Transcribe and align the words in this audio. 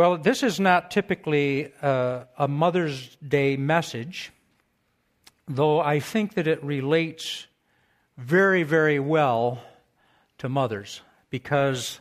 Well, 0.00 0.16
this 0.16 0.42
is 0.42 0.58
not 0.58 0.90
typically 0.90 1.74
uh, 1.82 2.24
a 2.38 2.48
Mother's 2.48 3.16
Day 3.16 3.58
message, 3.58 4.32
though 5.46 5.78
I 5.78 6.00
think 6.00 6.36
that 6.36 6.46
it 6.46 6.64
relates 6.64 7.46
very, 8.16 8.62
very 8.62 8.98
well 8.98 9.62
to 10.38 10.48
mothers 10.48 11.02
because 11.28 12.00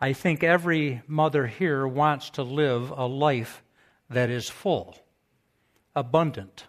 I 0.00 0.12
think 0.12 0.42
every 0.42 1.02
mother 1.06 1.46
here 1.46 1.86
wants 1.86 2.30
to 2.30 2.42
live 2.42 2.90
a 2.90 3.06
life 3.06 3.62
that 4.10 4.28
is 4.28 4.50
full, 4.50 4.96
abundant, 5.94 6.64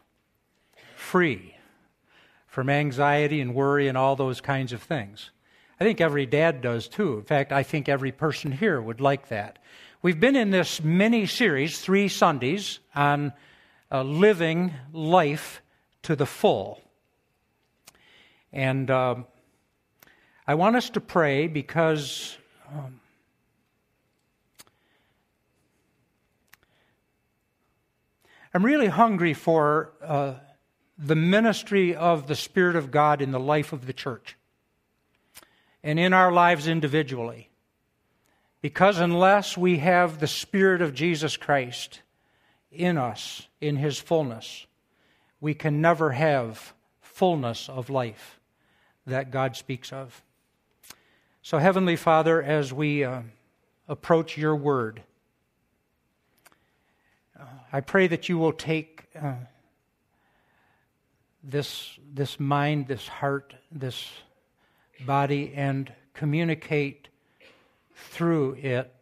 free 0.95 1.55
from 2.45 2.69
anxiety 2.69 3.41
and 3.41 3.55
worry 3.55 3.87
and 3.87 3.97
all 3.97 4.15
those 4.15 4.41
kinds 4.41 4.73
of 4.73 4.83
things. 4.83 5.31
I 5.79 5.83
think 5.83 5.99
every 5.99 6.27
dad 6.27 6.61
does 6.61 6.87
too. 6.87 7.17
In 7.17 7.23
fact, 7.23 7.51
I 7.51 7.63
think 7.63 7.89
every 7.89 8.11
person 8.11 8.51
here 8.51 8.79
would 8.79 9.01
like 9.01 9.29
that. 9.29 9.57
We've 10.07 10.17
been 10.17 10.37
in 10.37 10.51
this 10.51 10.81
mini 10.81 11.25
series, 11.25 11.81
three 11.81 12.07
Sundays, 12.07 12.79
on 12.95 13.33
uh, 13.91 14.03
living 14.03 14.73
life 14.93 15.61
to 16.03 16.15
the 16.15 16.25
full. 16.25 16.79
And 18.53 18.89
uh, 18.89 19.15
I 20.47 20.55
want 20.55 20.77
us 20.77 20.89
to 20.91 21.01
pray 21.01 21.47
because 21.47 22.37
um, 22.73 23.01
I'm 28.53 28.63
really 28.63 28.87
hungry 28.87 29.33
for 29.33 29.91
uh, 30.01 30.35
the 30.97 31.15
ministry 31.15 31.93
of 31.93 32.27
the 32.27 32.35
Spirit 32.35 32.77
of 32.77 32.91
God 32.91 33.21
in 33.21 33.31
the 33.31 33.41
life 33.41 33.73
of 33.73 33.85
the 33.85 33.91
church 33.91 34.37
and 35.83 35.99
in 35.99 36.13
our 36.13 36.31
lives 36.31 36.65
individually. 36.65 37.46
Because 38.67 38.99
unless 38.99 39.57
we 39.57 39.77
have 39.77 40.19
the 40.19 40.27
Spirit 40.27 40.81
of 40.81 40.93
Jesus 40.93 41.37
Christ 41.37 42.01
in 42.69 42.97
us, 42.97 43.47
in 43.61 43.77
His 43.77 43.97
fullness, 43.97 44.67
we 45.39 45.53
can 45.53 45.79
never 45.79 46.11
have 46.11 46.73
fullness 46.99 47.69
of 47.69 47.89
life 47.89 48.41
that 49.05 49.31
God 49.31 49.55
speaks 49.55 49.93
of. 49.93 50.21
So, 51.41 51.59
Heavenly 51.59 51.95
Father, 51.95 52.43
as 52.43 52.73
we 52.73 53.05
uh, 53.05 53.21
approach 53.87 54.37
your 54.37 54.53
word, 54.53 55.01
I 57.71 57.79
pray 57.79 58.07
that 58.07 58.27
you 58.27 58.37
will 58.37 58.51
take 58.51 59.05
uh, 59.15 59.35
this, 61.41 61.97
this 62.13 62.37
mind, 62.37 62.89
this 62.89 63.07
heart, 63.07 63.53
this 63.71 64.09
body, 65.05 65.53
and 65.55 65.89
communicate 66.13 67.07
through 67.97 68.53
it 68.53 68.93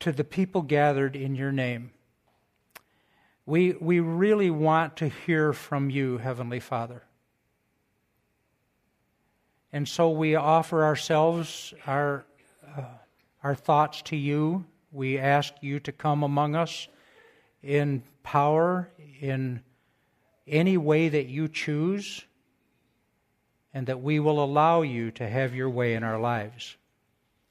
to 0.00 0.12
the 0.12 0.24
people 0.24 0.62
gathered 0.62 1.16
in 1.16 1.34
your 1.34 1.52
name. 1.52 1.90
We, 3.44 3.72
we 3.72 4.00
really 4.00 4.50
want 4.50 4.96
to 4.98 5.08
hear 5.08 5.52
from 5.52 5.90
you, 5.90 6.18
Heavenly 6.18 6.60
Father. 6.60 7.02
And 9.72 9.88
so 9.88 10.10
we 10.10 10.36
offer 10.36 10.84
ourselves, 10.84 11.74
our, 11.86 12.24
uh, 12.76 12.82
our 13.42 13.54
thoughts 13.54 14.02
to 14.02 14.16
you. 14.16 14.64
We 14.92 15.18
ask 15.18 15.52
you 15.60 15.80
to 15.80 15.92
come 15.92 16.22
among 16.22 16.54
us 16.54 16.86
in 17.62 18.02
power, 18.22 18.90
in 19.20 19.62
any 20.46 20.76
way 20.76 21.08
that 21.08 21.26
you 21.26 21.48
choose 21.48 22.24
and 23.74 23.86
that 23.86 24.02
we 24.02 24.20
will 24.20 24.42
allow 24.42 24.82
you 24.82 25.10
to 25.12 25.28
have 25.28 25.54
your 25.54 25.70
way 25.70 25.94
in 25.94 26.04
our 26.04 26.18
lives. 26.18 26.76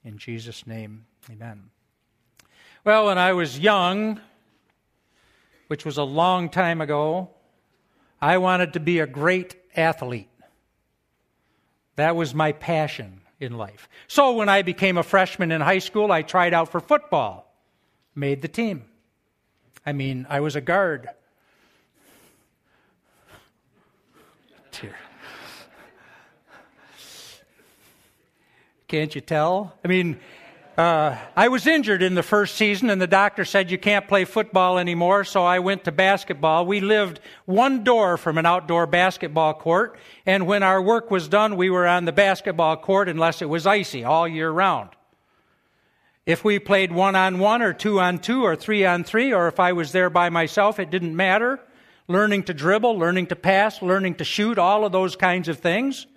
In 0.04 0.18
Jesus' 0.18 0.66
name, 0.68 1.06
amen. 1.32 1.70
Well, 2.84 3.08
when 3.08 3.18
I 3.18 3.34
was 3.34 3.60
young, 3.60 4.20
which 5.68 5.86
was 5.86 5.98
a 5.98 6.04
long 6.04 6.50
time 6.50 6.82
ago, 6.82 7.30
I 8.20 8.38
wanted 8.38 8.74
to 8.74 8.80
be 8.80 9.00
a 9.00 9.08
great 9.08 9.56
athlete. 9.76 10.30
That 11.96 12.16
was 12.16 12.34
my 12.34 12.52
passion 12.52 13.22
in 13.40 13.58
life. 13.58 13.90
So 14.08 14.34
when 14.34 14.50
I 14.50 14.62
became 14.62 14.98
a 14.98 15.04
freshman 15.04 15.52
in 15.52 15.62
high 15.62 15.80
school, 15.80 16.12
I 16.12 16.22
tried 16.22 16.54
out 16.54 16.70
for 16.70 16.80
football, 16.80 17.54
made 18.16 18.42
the 18.42 18.48
team. 18.48 18.86
I 19.86 19.94
mean, 19.94 20.28
I 20.30 20.40
was 20.40 20.56
a 20.56 20.62
guard. 20.62 21.10
Tear. 24.72 24.96
Can't 28.92 29.16
you 29.16 29.22
tell? 29.22 29.74
I 29.86 29.88
mean, 29.88 30.20
uh, 30.78 31.16
I 31.34 31.48
was 31.48 31.66
injured 31.66 32.04
in 32.04 32.14
the 32.14 32.22
first 32.22 32.56
season, 32.56 32.90
and 32.90 33.02
the 33.02 33.08
doctor 33.08 33.46
said 33.46 33.72
you 33.72 33.78
can't 33.78 34.06
play 34.06 34.26
football 34.26 34.78
anymore, 34.78 35.24
so 35.24 35.46
I 35.46 35.60
went 35.60 35.86
to 35.86 35.94
basketball. 35.94 36.66
We 36.66 36.82
lived 36.82 37.22
one 37.46 37.86
door 37.86 38.18
from 38.18 38.38
an 38.38 38.46
outdoor 38.46 38.88
basketball 38.88 39.54
court, 39.54 39.98
and 40.26 40.46
when 40.46 40.62
our 40.62 40.82
work 40.82 41.10
was 41.10 41.30
done, 41.30 41.56
we 41.56 41.70
were 41.70 41.88
on 41.88 42.04
the 42.04 42.12
basketball 42.12 42.76
court 42.76 43.08
unless 43.08 43.42
it 43.42 43.48
was 43.48 43.66
icy 43.66 44.04
all 44.04 44.28
year 44.28 44.52
round. 44.52 44.90
If 46.26 46.44
we 46.44 46.60
played 46.60 46.92
one 46.92 47.16
on 47.16 47.40
one, 47.40 47.62
or 47.62 47.72
two 47.72 47.98
on 48.02 48.20
two, 48.20 48.44
or 48.44 48.58
three 48.58 48.86
on 48.86 49.06
three, 49.06 49.34
or 49.34 49.48
if 49.48 49.58
I 49.58 49.72
was 49.72 49.94
there 49.94 50.10
by 50.10 50.30
myself, 50.30 50.80
it 50.80 50.90
didn't 50.90 51.16
matter. 51.16 51.62
Learning 52.10 52.44
to 52.44 52.54
dribble, 52.54 53.00
learning 53.00 53.28
to 53.28 53.38
pass, 53.38 53.82
learning 53.82 54.16
to 54.16 54.26
shoot, 54.26 54.58
all 54.58 54.84
of 54.84 54.92
those 54.92 55.16
kinds 55.16 55.48
of 55.48 55.60
things 55.60 56.08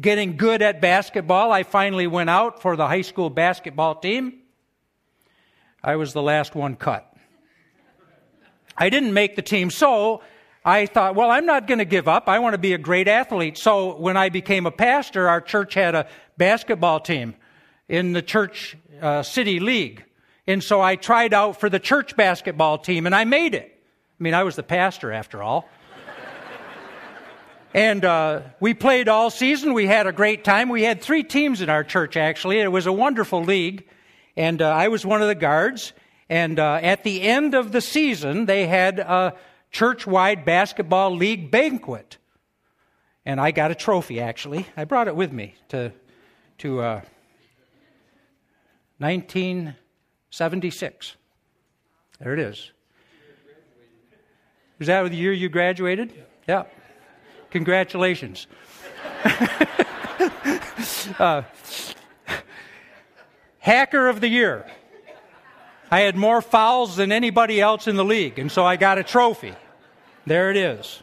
getting 0.00 0.36
good 0.36 0.62
at 0.62 0.80
basketball. 0.80 1.52
I 1.52 1.62
finally 1.62 2.06
went 2.06 2.30
out 2.30 2.62
for 2.62 2.76
the 2.76 2.86
high 2.86 3.02
school 3.02 3.30
basketball 3.30 3.96
team. 3.96 4.40
I 5.82 5.96
was 5.96 6.12
the 6.12 6.22
last 6.22 6.54
one 6.54 6.76
cut. 6.76 7.10
I 8.76 8.88
didn't 8.88 9.12
make 9.12 9.36
the 9.36 9.42
team, 9.42 9.70
so 9.70 10.22
I 10.64 10.86
thought, 10.86 11.14
well, 11.14 11.30
I'm 11.30 11.46
not 11.46 11.66
going 11.66 11.78
to 11.78 11.84
give 11.84 12.08
up. 12.08 12.28
I 12.28 12.38
want 12.38 12.54
to 12.54 12.58
be 12.58 12.72
a 12.72 12.78
great 12.78 13.06
athlete. 13.06 13.58
So 13.58 13.96
when 13.96 14.16
I 14.16 14.30
became 14.30 14.66
a 14.66 14.70
pastor, 14.70 15.28
our 15.28 15.40
church 15.40 15.74
had 15.74 15.94
a 15.94 16.08
basketball 16.38 17.00
team 17.00 17.34
in 17.88 18.12
the 18.12 18.22
church 18.22 18.76
uh, 19.00 19.22
city 19.22 19.60
league. 19.60 20.04
And 20.46 20.62
so 20.62 20.80
I 20.80 20.96
tried 20.96 21.34
out 21.34 21.60
for 21.60 21.68
the 21.68 21.78
church 21.78 22.16
basketball 22.16 22.78
team 22.78 23.06
and 23.06 23.14
I 23.14 23.24
made 23.24 23.54
it. 23.54 23.70
I 24.18 24.22
mean, 24.22 24.34
I 24.34 24.42
was 24.42 24.56
the 24.56 24.62
pastor 24.62 25.12
after 25.12 25.42
all. 25.42 25.68
And 27.74 28.02
uh, 28.04 28.42
we 28.60 28.72
played 28.72 29.08
all 29.08 29.30
season. 29.30 29.74
We 29.74 29.88
had 29.88 30.06
a 30.06 30.12
great 30.12 30.44
time. 30.44 30.68
We 30.68 30.84
had 30.84 31.02
three 31.02 31.24
teams 31.24 31.60
in 31.60 31.68
our 31.68 31.82
church, 31.82 32.16
actually. 32.16 32.60
It 32.60 32.68
was 32.68 32.86
a 32.86 32.92
wonderful 32.92 33.42
league. 33.42 33.88
And 34.36 34.62
uh, 34.62 34.70
I 34.70 34.86
was 34.86 35.04
one 35.04 35.22
of 35.22 35.28
the 35.28 35.34
guards. 35.34 35.92
And 36.28 36.60
uh, 36.60 36.78
at 36.80 37.02
the 37.02 37.22
end 37.22 37.54
of 37.54 37.72
the 37.72 37.80
season, 37.80 38.46
they 38.46 38.68
had 38.68 39.00
a 39.00 39.34
church 39.72 40.06
wide 40.06 40.44
basketball 40.44 41.16
league 41.16 41.50
banquet. 41.50 42.18
And 43.26 43.40
I 43.40 43.50
got 43.50 43.72
a 43.72 43.74
trophy, 43.74 44.20
actually. 44.20 44.66
I 44.76 44.84
brought 44.84 45.08
it 45.08 45.16
with 45.16 45.32
me 45.32 45.56
to, 45.70 45.90
to 46.58 46.76
1976. 48.98 51.10
Uh, 51.10 51.14
there 52.22 52.34
it 52.34 52.38
is. 52.38 52.70
Was 54.78 54.86
that 54.86 55.10
the 55.10 55.16
year 55.16 55.32
you 55.32 55.48
graduated? 55.48 56.12
Yeah. 56.46 56.66
Congratulations. 57.54 58.48
uh, 61.20 61.42
hacker 63.60 64.08
of 64.08 64.20
the 64.20 64.26
year. 64.26 64.66
I 65.88 66.00
had 66.00 66.16
more 66.16 66.42
fouls 66.42 66.96
than 66.96 67.12
anybody 67.12 67.60
else 67.60 67.86
in 67.86 67.94
the 67.94 68.04
league, 68.04 68.40
and 68.40 68.50
so 68.50 68.64
I 68.66 68.74
got 68.74 68.98
a 68.98 69.04
trophy. 69.04 69.54
There 70.26 70.50
it 70.50 70.56
is. 70.56 71.00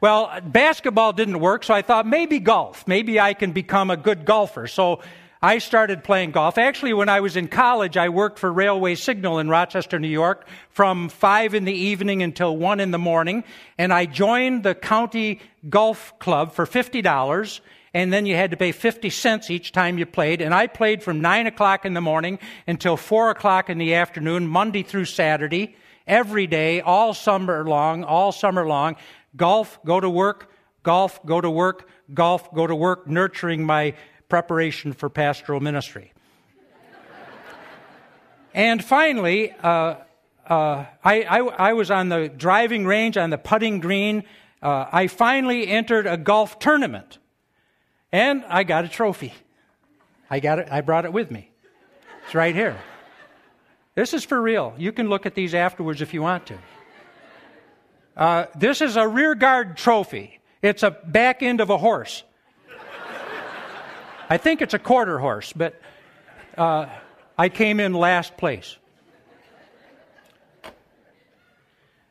Well, 0.00 0.40
basketball 0.44 1.12
didn't 1.12 1.38
work, 1.38 1.62
so 1.62 1.72
I 1.72 1.82
thought 1.82 2.04
maybe 2.04 2.40
golf. 2.40 2.88
Maybe 2.88 3.20
I 3.20 3.32
can 3.32 3.52
become 3.52 3.90
a 3.90 3.96
good 3.96 4.24
golfer. 4.24 4.66
So 4.66 5.02
I 5.42 5.56
started 5.56 6.04
playing 6.04 6.32
golf. 6.32 6.58
Actually, 6.58 6.92
when 6.92 7.08
I 7.08 7.20
was 7.20 7.34
in 7.34 7.48
college, 7.48 7.96
I 7.96 8.10
worked 8.10 8.38
for 8.38 8.52
Railway 8.52 8.94
Signal 8.94 9.38
in 9.38 9.48
Rochester, 9.48 9.98
New 9.98 10.06
York 10.06 10.46
from 10.68 11.08
5 11.08 11.54
in 11.54 11.64
the 11.64 11.72
evening 11.72 12.22
until 12.22 12.54
1 12.58 12.78
in 12.78 12.90
the 12.90 12.98
morning. 12.98 13.44
And 13.78 13.90
I 13.90 14.04
joined 14.04 14.64
the 14.64 14.74
county 14.74 15.40
golf 15.66 16.18
club 16.18 16.52
for 16.52 16.66
$50. 16.66 17.60
And 17.94 18.12
then 18.12 18.26
you 18.26 18.36
had 18.36 18.50
to 18.50 18.58
pay 18.58 18.70
50 18.70 19.08
cents 19.08 19.50
each 19.50 19.72
time 19.72 19.96
you 19.96 20.04
played. 20.04 20.42
And 20.42 20.52
I 20.52 20.66
played 20.66 21.02
from 21.02 21.22
9 21.22 21.46
o'clock 21.46 21.86
in 21.86 21.94
the 21.94 22.02
morning 22.02 22.38
until 22.66 22.98
4 22.98 23.30
o'clock 23.30 23.70
in 23.70 23.78
the 23.78 23.94
afternoon, 23.94 24.46
Monday 24.46 24.82
through 24.82 25.06
Saturday, 25.06 25.74
every 26.06 26.46
day, 26.46 26.82
all 26.82 27.14
summer 27.14 27.66
long, 27.66 28.04
all 28.04 28.30
summer 28.30 28.66
long. 28.66 28.94
Golf, 29.36 29.80
go 29.86 30.00
to 30.00 30.10
work, 30.10 30.50
golf, 30.82 31.24
go 31.24 31.40
to 31.40 31.50
work, 31.50 31.88
golf, 32.12 32.52
go 32.52 32.66
to 32.66 32.74
work, 32.74 33.06
nurturing 33.06 33.64
my 33.64 33.94
preparation 34.30 34.94
for 34.94 35.10
pastoral 35.10 35.60
ministry. 35.60 36.12
and 38.54 38.82
finally, 38.82 39.52
uh, 39.62 39.96
uh, 40.46 40.86
I, 41.04 41.22
I, 41.22 41.38
I, 41.38 41.72
was 41.74 41.90
on 41.90 42.08
the 42.08 42.28
driving 42.28 42.86
range, 42.86 43.16
on 43.16 43.30
the 43.30 43.38
putting 43.38 43.80
green. 43.80 44.24
Uh, 44.62 44.86
I 44.90 45.06
finally 45.06 45.68
entered 45.68 46.06
a 46.06 46.16
golf 46.16 46.58
tournament, 46.58 47.18
and 48.10 48.44
I 48.48 48.62
got 48.64 48.84
a 48.84 48.88
trophy. 48.88 49.34
I 50.30 50.40
got 50.40 50.58
it. 50.58 50.68
I 50.70 50.80
brought 50.80 51.04
it 51.04 51.12
with 51.12 51.30
me. 51.30 51.50
It's 52.24 52.34
right 52.34 52.54
here. 52.54 52.76
This 53.94 54.14
is 54.14 54.24
for 54.24 54.40
real. 54.40 54.74
You 54.78 54.92
can 54.92 55.08
look 55.08 55.26
at 55.26 55.34
these 55.34 55.54
afterwards 55.54 56.00
if 56.00 56.14
you 56.14 56.22
want 56.22 56.46
to. 56.46 56.58
Uh, 58.16 58.46
this 58.56 58.80
is 58.80 58.96
a 58.96 59.06
rear 59.06 59.34
guard 59.34 59.76
trophy. 59.76 60.38
It's 60.62 60.82
a 60.82 60.90
back 60.90 61.42
end 61.42 61.60
of 61.60 61.70
a 61.70 61.78
horse. 61.78 62.22
I 64.32 64.36
think 64.36 64.62
it's 64.62 64.74
a 64.74 64.78
quarter 64.78 65.18
horse, 65.18 65.52
but 65.52 65.74
uh, 66.56 66.86
I 67.36 67.48
came 67.48 67.80
in 67.80 67.92
last 67.92 68.36
place. 68.36 68.76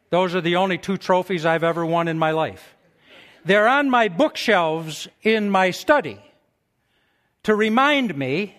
Those 0.10 0.36
are 0.36 0.42
the 0.42 0.58
only 0.58 0.78
two 0.78 0.98
trophies 0.98 1.46
I've 1.46 1.64
ever 1.64 1.86
won 1.86 2.10
in 2.10 2.20
my 2.20 2.32
life. 2.32 2.76
They're 3.46 3.70
on 3.70 3.90
my 3.90 4.10
bookshelves 4.10 5.08
in 5.24 5.50
my 5.50 5.72
study 5.72 6.20
to 7.44 7.56
remind 7.56 8.18
me 8.18 8.54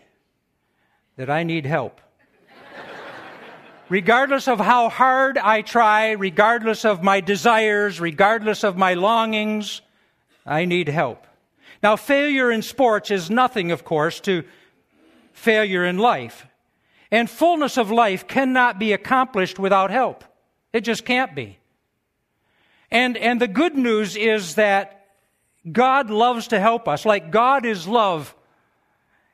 that 1.16 1.28
I 1.28 1.42
need 1.42 1.66
help. 1.66 2.00
regardless 3.90 4.48
of 4.48 4.58
how 4.58 4.88
hard 4.88 5.36
I 5.36 5.60
try, 5.60 6.12
regardless 6.12 6.86
of 6.86 7.02
my 7.02 7.20
desires, 7.20 8.00
regardless 8.00 8.64
of 8.64 8.78
my 8.78 8.94
longings, 8.94 9.82
I 10.46 10.64
need 10.64 10.88
help. 10.88 11.26
Now, 11.82 11.96
failure 11.96 12.50
in 12.50 12.62
sports 12.62 13.10
is 13.10 13.30
nothing, 13.30 13.70
of 13.70 13.84
course, 13.84 14.20
to 14.20 14.44
failure 15.32 15.84
in 15.84 15.98
life. 15.98 16.46
And 17.10 17.28
fullness 17.28 17.76
of 17.76 17.90
life 17.90 18.28
cannot 18.28 18.78
be 18.78 18.92
accomplished 18.92 19.58
without 19.58 19.90
help. 19.90 20.24
It 20.72 20.82
just 20.82 21.04
can't 21.04 21.34
be. 21.34 21.58
And, 22.90 23.16
and 23.16 23.40
the 23.40 23.48
good 23.48 23.76
news 23.76 24.16
is 24.16 24.56
that 24.56 25.06
God 25.70 26.10
loves 26.10 26.48
to 26.48 26.60
help 26.60 26.88
us. 26.88 27.04
Like 27.04 27.30
God 27.30 27.64
is 27.64 27.88
love. 27.88 28.34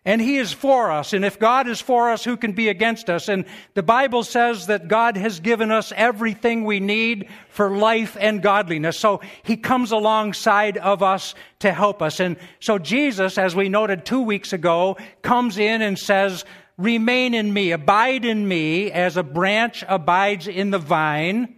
And 0.06 0.20
He 0.20 0.38
is 0.38 0.52
for 0.52 0.92
us. 0.92 1.12
And 1.12 1.24
if 1.24 1.38
God 1.38 1.66
is 1.66 1.80
for 1.80 2.10
us, 2.10 2.22
who 2.22 2.36
can 2.36 2.52
be 2.52 2.68
against 2.68 3.10
us? 3.10 3.28
And 3.28 3.44
the 3.74 3.82
Bible 3.82 4.22
says 4.22 4.68
that 4.68 4.86
God 4.86 5.16
has 5.16 5.40
given 5.40 5.72
us 5.72 5.92
everything 5.96 6.62
we 6.62 6.78
need 6.78 7.28
for 7.48 7.76
life 7.76 8.16
and 8.18 8.40
godliness. 8.40 8.98
So 8.98 9.20
He 9.42 9.56
comes 9.56 9.90
alongside 9.90 10.78
of 10.78 11.02
us 11.02 11.34
to 11.58 11.72
help 11.72 12.02
us. 12.02 12.20
And 12.20 12.36
so 12.60 12.78
Jesus, 12.78 13.36
as 13.36 13.56
we 13.56 13.68
noted 13.68 14.06
two 14.06 14.22
weeks 14.22 14.52
ago, 14.52 14.96
comes 15.22 15.58
in 15.58 15.82
and 15.82 15.98
says, 15.98 16.44
remain 16.78 17.34
in 17.34 17.52
me, 17.52 17.72
abide 17.72 18.24
in 18.24 18.46
me 18.46 18.92
as 18.92 19.16
a 19.16 19.24
branch 19.24 19.84
abides 19.88 20.46
in 20.46 20.70
the 20.70 20.78
vine. 20.78 21.55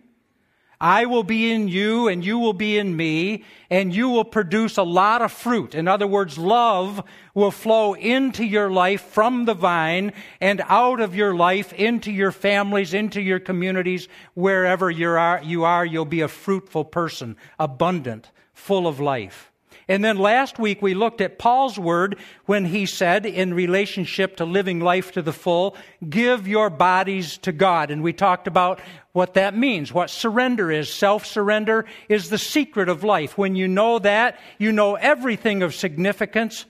I 0.80 1.06
will 1.06 1.24
be 1.24 1.50
in 1.50 1.66
you 1.66 2.06
and 2.06 2.24
you 2.24 2.38
will 2.38 2.52
be 2.52 2.78
in 2.78 2.96
me 2.96 3.44
and 3.68 3.94
you 3.94 4.08
will 4.08 4.24
produce 4.24 4.76
a 4.76 4.84
lot 4.84 5.22
of 5.22 5.32
fruit. 5.32 5.74
In 5.74 5.88
other 5.88 6.06
words, 6.06 6.38
love 6.38 7.02
will 7.34 7.50
flow 7.50 7.94
into 7.94 8.44
your 8.44 8.70
life 8.70 9.02
from 9.02 9.44
the 9.44 9.54
vine 9.54 10.12
and 10.40 10.62
out 10.66 11.00
of 11.00 11.16
your 11.16 11.34
life 11.34 11.72
into 11.72 12.12
your 12.12 12.30
families, 12.30 12.94
into 12.94 13.20
your 13.20 13.40
communities, 13.40 14.08
wherever 14.34 14.88
you 14.88 15.08
are, 15.08 15.40
you 15.42 15.64
are, 15.64 15.84
you'll 15.84 16.04
be 16.04 16.20
a 16.20 16.28
fruitful 16.28 16.84
person, 16.84 17.36
abundant, 17.58 18.30
full 18.52 18.86
of 18.86 19.00
life. 19.00 19.47
And 19.88 20.04
then 20.04 20.18
last 20.18 20.58
week 20.58 20.82
we 20.82 20.92
looked 20.92 21.22
at 21.22 21.38
Paul's 21.38 21.78
word 21.78 22.18
when 22.44 22.66
he 22.66 22.84
said, 22.84 23.24
in 23.24 23.54
relationship 23.54 24.36
to 24.36 24.44
living 24.44 24.80
life 24.80 25.12
to 25.12 25.22
the 25.22 25.32
full, 25.32 25.76
give 26.08 26.46
your 26.46 26.68
bodies 26.68 27.38
to 27.38 27.52
God. 27.52 27.90
And 27.90 28.02
we 28.02 28.12
talked 28.12 28.46
about 28.46 28.80
what 29.12 29.34
that 29.34 29.56
means, 29.56 29.92
what 29.92 30.10
surrender 30.10 30.70
is. 30.70 30.92
Self 30.92 31.24
surrender 31.24 31.86
is 32.08 32.28
the 32.28 32.38
secret 32.38 32.90
of 32.90 33.02
life. 33.02 33.38
When 33.38 33.56
you 33.56 33.66
know 33.66 33.98
that, 33.98 34.38
you 34.58 34.72
know 34.72 34.94
everything 34.94 35.62
of 35.62 35.74
significance. 35.74 36.66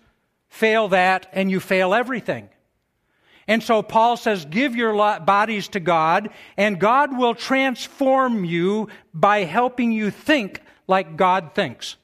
Fail 0.49 0.88
that, 0.88 1.26
and 1.32 1.50
you 1.50 1.61
fail 1.61 1.93
everything. 1.93 2.49
And 3.47 3.62
so 3.62 3.82
Paul 3.82 4.17
says, 4.17 4.47
give 4.47 4.76
your 4.76 4.94
bodies 5.21 5.69
to 5.69 5.81
God, 5.81 6.31
and 6.56 6.81
God 6.81 7.17
will 7.17 7.35
transform 7.35 8.47
you 8.47 8.88
by 9.12 9.44
helping 9.44 9.93
you 9.93 10.11
think 10.11 10.62
like 10.87 11.19
God 11.19 11.55
thinks. 11.55 11.97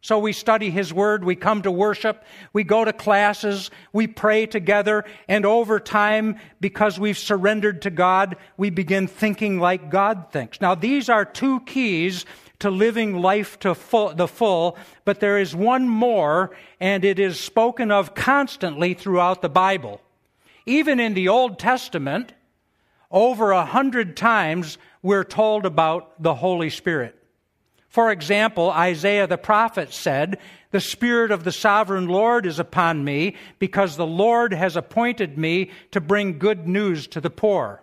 So 0.00 0.18
we 0.20 0.32
study 0.32 0.70
His 0.70 0.92
Word, 0.92 1.24
we 1.24 1.34
come 1.34 1.62
to 1.62 1.72
worship, 1.72 2.24
we 2.52 2.62
go 2.62 2.84
to 2.84 2.92
classes, 2.92 3.70
we 3.92 4.06
pray 4.06 4.46
together, 4.46 5.04
and 5.26 5.44
over 5.44 5.80
time, 5.80 6.36
because 6.60 7.00
we've 7.00 7.18
surrendered 7.18 7.82
to 7.82 7.90
God, 7.90 8.36
we 8.56 8.70
begin 8.70 9.08
thinking 9.08 9.58
like 9.58 9.90
God 9.90 10.26
thinks. 10.30 10.60
Now, 10.60 10.76
these 10.76 11.08
are 11.08 11.24
two 11.24 11.60
keys 11.60 12.24
to 12.60 12.70
living 12.70 13.20
life 13.20 13.58
to 13.60 13.74
full, 13.74 14.14
the 14.14 14.28
full, 14.28 14.76
but 15.04 15.18
there 15.18 15.38
is 15.38 15.54
one 15.54 15.88
more, 15.88 16.56
and 16.78 17.04
it 17.04 17.18
is 17.18 17.40
spoken 17.40 17.90
of 17.90 18.14
constantly 18.14 18.94
throughout 18.94 19.42
the 19.42 19.48
Bible. 19.48 20.00
Even 20.64 21.00
in 21.00 21.14
the 21.14 21.28
Old 21.28 21.58
Testament, 21.58 22.34
over 23.10 23.50
a 23.50 23.64
hundred 23.64 24.16
times, 24.16 24.78
we're 25.02 25.24
told 25.24 25.66
about 25.66 26.22
the 26.22 26.34
Holy 26.34 26.70
Spirit. 26.70 27.17
For 27.98 28.12
example, 28.12 28.70
Isaiah 28.70 29.26
the 29.26 29.36
prophet 29.36 29.92
said, 29.92 30.38
The 30.70 30.78
Spirit 30.78 31.32
of 31.32 31.42
the 31.42 31.50
sovereign 31.50 32.06
Lord 32.06 32.46
is 32.46 32.60
upon 32.60 33.02
me, 33.02 33.34
because 33.58 33.96
the 33.96 34.06
Lord 34.06 34.52
has 34.52 34.76
appointed 34.76 35.36
me 35.36 35.72
to 35.90 36.00
bring 36.00 36.38
good 36.38 36.68
news 36.68 37.08
to 37.08 37.20
the 37.20 37.28
poor. 37.28 37.82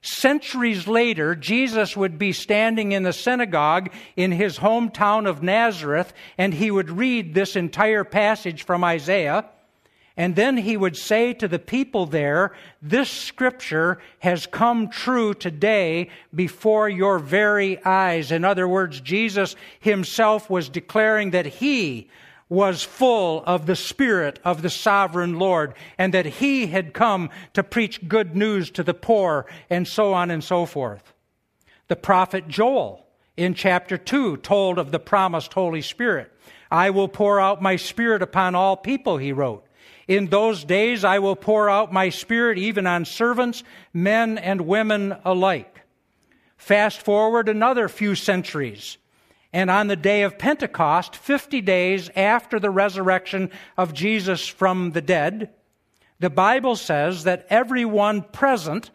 Centuries 0.00 0.88
later, 0.88 1.34
Jesus 1.34 1.94
would 1.94 2.18
be 2.18 2.32
standing 2.32 2.92
in 2.92 3.02
the 3.02 3.12
synagogue 3.12 3.92
in 4.16 4.32
his 4.32 4.60
hometown 4.60 5.28
of 5.28 5.42
Nazareth, 5.42 6.14
and 6.38 6.54
he 6.54 6.70
would 6.70 6.88
read 6.88 7.34
this 7.34 7.54
entire 7.54 8.02
passage 8.02 8.62
from 8.62 8.82
Isaiah. 8.82 9.44
And 10.16 10.36
then 10.36 10.56
he 10.56 10.76
would 10.76 10.96
say 10.96 11.32
to 11.34 11.48
the 11.48 11.58
people 11.58 12.06
there, 12.06 12.52
This 12.80 13.10
scripture 13.10 13.98
has 14.20 14.46
come 14.46 14.88
true 14.88 15.34
today 15.34 16.08
before 16.32 16.88
your 16.88 17.18
very 17.18 17.84
eyes. 17.84 18.30
In 18.30 18.44
other 18.44 18.68
words, 18.68 19.00
Jesus 19.00 19.56
himself 19.80 20.48
was 20.48 20.68
declaring 20.68 21.30
that 21.30 21.46
he 21.46 22.08
was 22.48 22.84
full 22.84 23.42
of 23.44 23.66
the 23.66 23.74
Spirit 23.74 24.38
of 24.44 24.62
the 24.62 24.70
sovereign 24.70 25.38
Lord 25.38 25.74
and 25.98 26.14
that 26.14 26.26
he 26.26 26.68
had 26.68 26.94
come 26.94 27.30
to 27.54 27.64
preach 27.64 28.06
good 28.06 28.36
news 28.36 28.70
to 28.72 28.84
the 28.84 28.94
poor 28.94 29.46
and 29.68 29.88
so 29.88 30.14
on 30.14 30.30
and 30.30 30.44
so 30.44 30.64
forth. 30.64 31.12
The 31.88 31.96
prophet 31.96 32.46
Joel 32.46 33.04
in 33.36 33.54
chapter 33.54 33.98
2 33.98 34.36
told 34.38 34.78
of 34.78 34.92
the 34.92 35.00
promised 35.00 35.52
Holy 35.54 35.82
Spirit. 35.82 36.30
I 36.70 36.90
will 36.90 37.08
pour 37.08 37.40
out 37.40 37.62
my 37.62 37.76
Spirit 37.76 38.22
upon 38.22 38.54
all 38.54 38.76
people, 38.76 39.16
he 39.16 39.32
wrote. 39.32 39.66
In 40.06 40.26
those 40.26 40.64
days 40.64 41.04
I 41.04 41.18
will 41.18 41.36
pour 41.36 41.70
out 41.70 41.92
my 41.92 42.08
spirit 42.10 42.58
even 42.58 42.86
on 42.86 43.04
servants, 43.04 43.62
men 43.92 44.38
and 44.38 44.62
women 44.62 45.16
alike. 45.24 45.82
Fast 46.56 47.02
forward 47.02 47.48
another 47.48 47.88
few 47.88 48.14
centuries. 48.14 48.98
And 49.52 49.70
on 49.70 49.86
the 49.86 49.96
day 49.96 50.22
of 50.22 50.38
Pentecost, 50.38 51.14
50 51.14 51.60
days 51.60 52.10
after 52.16 52.58
the 52.58 52.70
resurrection 52.70 53.50
of 53.76 53.94
Jesus 53.94 54.46
from 54.46 54.90
the 54.90 55.00
dead, 55.00 55.50
the 56.18 56.30
Bible 56.30 56.74
says 56.74 57.24
that 57.24 57.46
everyone 57.50 58.22
present 58.22 58.90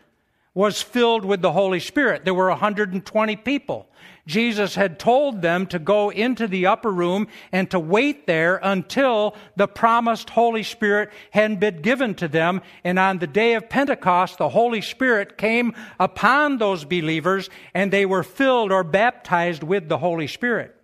was 0.53 0.81
filled 0.81 1.23
with 1.23 1.41
the 1.41 1.51
Holy 1.51 1.79
Spirit. 1.79 2.25
There 2.25 2.33
were 2.33 2.49
120 2.49 3.35
people. 3.37 3.87
Jesus 4.27 4.75
had 4.75 4.99
told 4.99 5.41
them 5.41 5.65
to 5.67 5.79
go 5.79 6.09
into 6.09 6.47
the 6.47 6.67
upper 6.67 6.91
room 6.91 7.27
and 7.51 7.69
to 7.71 7.79
wait 7.79 8.27
there 8.27 8.59
until 8.61 9.35
the 9.55 9.67
promised 9.67 10.29
Holy 10.29 10.63
Spirit 10.63 11.09
had 11.31 11.59
been 11.59 11.81
given 11.81 12.15
to 12.15 12.27
them. 12.27 12.61
And 12.83 12.99
on 12.99 13.19
the 13.19 13.27
day 13.27 13.55
of 13.55 13.69
Pentecost, 13.69 14.37
the 14.37 14.49
Holy 14.49 14.81
Spirit 14.81 15.37
came 15.37 15.73
upon 15.99 16.57
those 16.57 16.85
believers 16.85 17.49
and 17.73 17.91
they 17.91 18.05
were 18.05 18.23
filled 18.23 18.71
or 18.71 18.83
baptized 18.83 19.63
with 19.63 19.89
the 19.89 19.97
Holy 19.97 20.27
Spirit. 20.27 20.75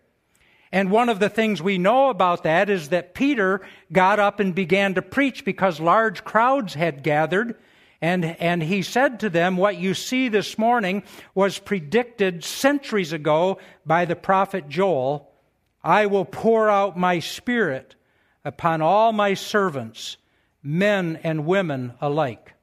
And 0.71 0.91
one 0.91 1.07
of 1.07 1.19
the 1.19 1.29
things 1.29 1.61
we 1.61 1.77
know 1.77 2.09
about 2.09 2.43
that 2.43 2.69
is 2.69 2.89
that 2.89 3.13
Peter 3.13 3.61
got 3.93 4.19
up 4.19 4.39
and 4.39 4.53
began 4.53 4.95
to 4.95 5.01
preach 5.01 5.45
because 5.45 5.79
large 5.79 6.23
crowds 6.23 6.73
had 6.73 7.03
gathered. 7.03 7.55
And, 8.05 8.39
and 8.39 8.61
he 8.61 8.83
said 8.83 9.21
to 9.21 9.31
them, 9.31 9.57
What 9.57 9.77
you 9.77 9.95
see 9.95 10.29
this 10.29 10.59
morning 10.59 11.01
was 11.33 11.57
predicted 11.57 12.43
centuries 12.43 13.13
ago 13.13 13.57
by 13.83 14.05
the 14.05 14.15
prophet 14.15 14.69
Joel. 14.69 15.27
I 15.83 16.05
will 16.05 16.23
pour 16.23 16.69
out 16.69 16.99
my 16.99 17.17
spirit 17.17 17.95
upon 18.43 18.83
all 18.83 19.11
my 19.11 19.33
servants, 19.33 20.17
men 20.61 21.19
and 21.23 21.47
women 21.47 21.93
alike. 21.99 22.53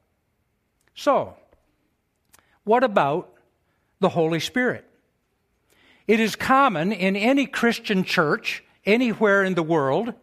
So, 0.95 1.35
what 2.63 2.85
about 2.85 3.33
the 3.99 4.07
Holy 4.07 4.39
Spirit? 4.39 4.85
It 6.07 6.21
is 6.21 6.37
common 6.37 6.93
in 6.93 7.17
any 7.17 7.47
Christian 7.47 8.05
church, 8.05 8.63
anywhere 8.85 9.43
in 9.43 9.55
the 9.55 9.61
world, 9.61 10.13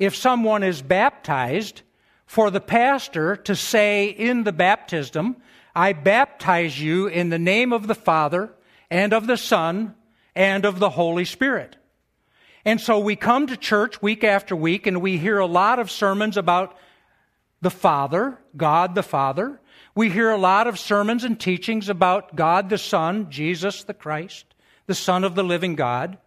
if 0.00 0.16
someone 0.16 0.64
is 0.64 0.82
baptized, 0.82 1.82
for 2.26 2.50
the 2.50 2.60
pastor 2.60 3.36
to 3.36 3.54
say 3.54 4.06
in 4.06 4.44
the 4.44 4.52
baptism, 4.52 5.36
I 5.74 5.92
baptize 5.92 6.80
you 6.80 7.06
in 7.06 7.30
the 7.30 7.38
name 7.38 7.72
of 7.72 7.86
the 7.86 7.94
Father 7.94 8.52
and 8.90 9.12
of 9.12 9.26
the 9.26 9.36
Son 9.36 9.94
and 10.34 10.64
of 10.64 10.78
the 10.78 10.90
Holy 10.90 11.24
Spirit. 11.24 11.76
And 12.64 12.80
so 12.80 12.98
we 12.98 13.14
come 13.14 13.46
to 13.46 13.56
church 13.56 14.02
week 14.02 14.24
after 14.24 14.56
week 14.56 14.86
and 14.86 15.00
we 15.00 15.18
hear 15.18 15.38
a 15.38 15.46
lot 15.46 15.78
of 15.78 15.90
sermons 15.90 16.36
about 16.36 16.76
the 17.62 17.70
Father, 17.70 18.38
God 18.56 18.94
the 18.94 19.02
Father. 19.02 19.60
We 19.94 20.10
hear 20.10 20.30
a 20.30 20.36
lot 20.36 20.66
of 20.66 20.78
sermons 20.78 21.24
and 21.24 21.38
teachings 21.38 21.88
about 21.88 22.34
God 22.34 22.68
the 22.68 22.78
Son, 22.78 23.30
Jesus 23.30 23.84
the 23.84 23.94
Christ, 23.94 24.46
the 24.86 24.94
Son 24.94 25.24
of 25.24 25.34
the 25.34 25.44
living 25.44 25.76
God. 25.76 26.18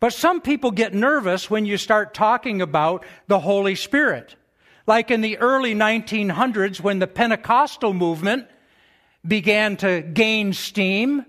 But 0.00 0.12
some 0.12 0.40
people 0.40 0.70
get 0.70 0.92
nervous 0.92 1.48
when 1.48 1.66
you 1.66 1.78
start 1.78 2.14
talking 2.14 2.60
about 2.60 3.04
the 3.26 3.38
Holy 3.38 3.74
Spirit. 3.74 4.36
Like 4.86 5.10
in 5.10 5.20
the 5.20 5.38
early 5.38 5.74
1900s 5.74 6.80
when 6.80 6.98
the 6.98 7.06
Pentecostal 7.06 7.94
movement 7.94 8.46
began 9.26 9.76
to 9.78 10.02
gain 10.02 10.52
steam 10.52 11.24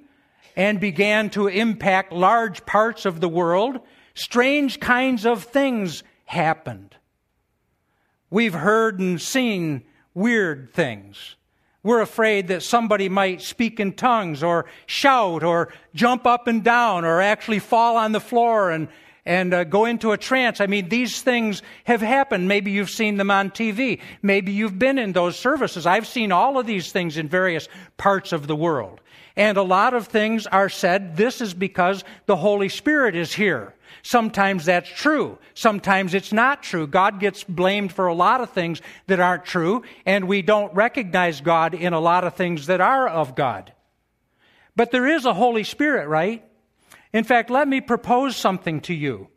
and 0.56 0.80
began 0.80 1.30
to 1.32 1.48
impact 1.48 2.12
large 2.12 2.66
parts 2.66 3.06
of 3.06 3.22
the 3.22 3.30
world, 3.30 3.80
strange 4.14 4.80
kinds 4.80 5.26
of 5.26 5.44
things 5.44 6.04
happened. 6.26 6.96
We've 8.30 8.54
heard 8.54 9.00
and 9.00 9.22
seen 9.22 9.84
weird 10.14 10.74
things. 10.74 11.36
We're 11.84 12.02
afraid 12.02 12.48
that 12.48 12.64
somebody 12.64 13.10
might 13.10 13.42
speak 13.42 13.80
in 13.80 13.94
tongues 13.94 14.42
or 14.42 14.66
shout 14.88 15.44
or 15.44 15.72
jump 15.94 16.26
up 16.26 16.48
and 16.48 16.64
down 16.64 17.06
or 17.06 17.22
actually 17.22 17.60
fall 17.60 17.96
on 17.96 18.12
the 18.12 18.20
floor 18.20 18.72
and, 18.72 18.88
and 19.26 19.54
uh, 19.54 19.64
go 19.64 19.86
into 19.86 20.12
a 20.12 20.18
trance. 20.18 20.62
I 20.62 20.68
mean, 20.68 20.90
these 20.90 21.22
things 21.22 21.64
have 21.86 22.02
happened. 22.02 22.48
Maybe 22.48 22.72
you've 22.72 22.90
seen 22.90 23.18
them 23.18 23.32
on 23.32 23.50
TV. 23.50 24.00
Maybe 24.22 24.52
you've 24.52 24.78
been 24.78 25.00
in 25.00 25.14
those 25.14 25.38
services. 25.38 25.86
I've 25.86 26.08
seen 26.08 26.32
all 26.32 26.60
of 26.60 26.66
these 26.66 26.92
things 26.92 27.18
in 27.18 27.28
various 27.28 27.68
parts 27.98 28.32
of 28.32 28.48
the 28.48 28.56
world. 28.56 29.02
And 29.36 29.58
a 29.58 29.64
lot 29.64 29.94
of 29.94 30.08
things 30.08 30.48
are 30.48 30.70
said, 30.70 31.18
this 31.18 31.42
is 31.42 31.54
because 31.54 32.04
the 32.26 32.38
Holy 32.38 32.70
Spirit 32.70 33.16
is 33.16 33.34
here. 33.34 33.74
Sometimes 34.02 34.66
that's 34.66 34.90
true. 34.90 35.38
Sometimes 35.56 36.14
it's 36.14 36.32
not 36.32 36.64
true. 36.64 36.88
God 36.88 37.20
gets 37.20 37.44
blamed 37.44 37.92
for 37.92 38.08
a 38.08 38.14
lot 38.14 38.40
of 38.40 38.52
things 38.52 38.82
that 39.08 39.20
aren't 39.20 39.46
true, 39.46 39.84
and 40.06 40.28
we 40.28 40.42
don't 40.42 40.74
recognize 40.74 41.42
God 41.42 41.74
in 41.74 41.92
a 41.92 42.00
lot 42.00 42.24
of 42.24 42.36
things 42.36 42.68
that 42.68 42.82
are 42.82 43.10
of 43.10 43.36
God. 43.36 43.74
But 44.76 44.92
there 44.92 45.08
is 45.08 45.26
a 45.26 45.34
Holy 45.34 45.64
Spirit, 45.64 46.08
right? 46.08 46.46
In 47.16 47.24
fact, 47.24 47.50
let 47.50 47.66
me 47.66 47.80
propose 47.80 48.36
something 48.36 48.82
to 48.82 48.94
you. 48.94 49.30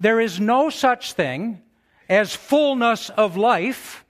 There 0.00 0.18
is 0.18 0.40
no 0.40 0.68
such 0.68 1.12
thing 1.12 1.62
as 2.08 2.34
fullness 2.34 3.08
of 3.08 3.36
life, 3.36 4.04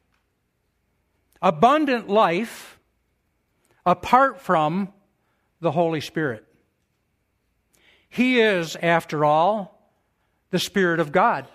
abundant 1.43 2.09
life, 2.09 2.81
apart 3.85 4.41
from 4.41 4.91
the 5.61 5.71
Holy 5.71 6.01
Spirit. 6.01 6.47
He 8.09 8.41
is, 8.41 8.75
after 8.75 9.23
all, 9.23 9.93
the 10.49 10.59
Spirit 10.59 10.99
of 10.99 11.13
God. 11.13 11.47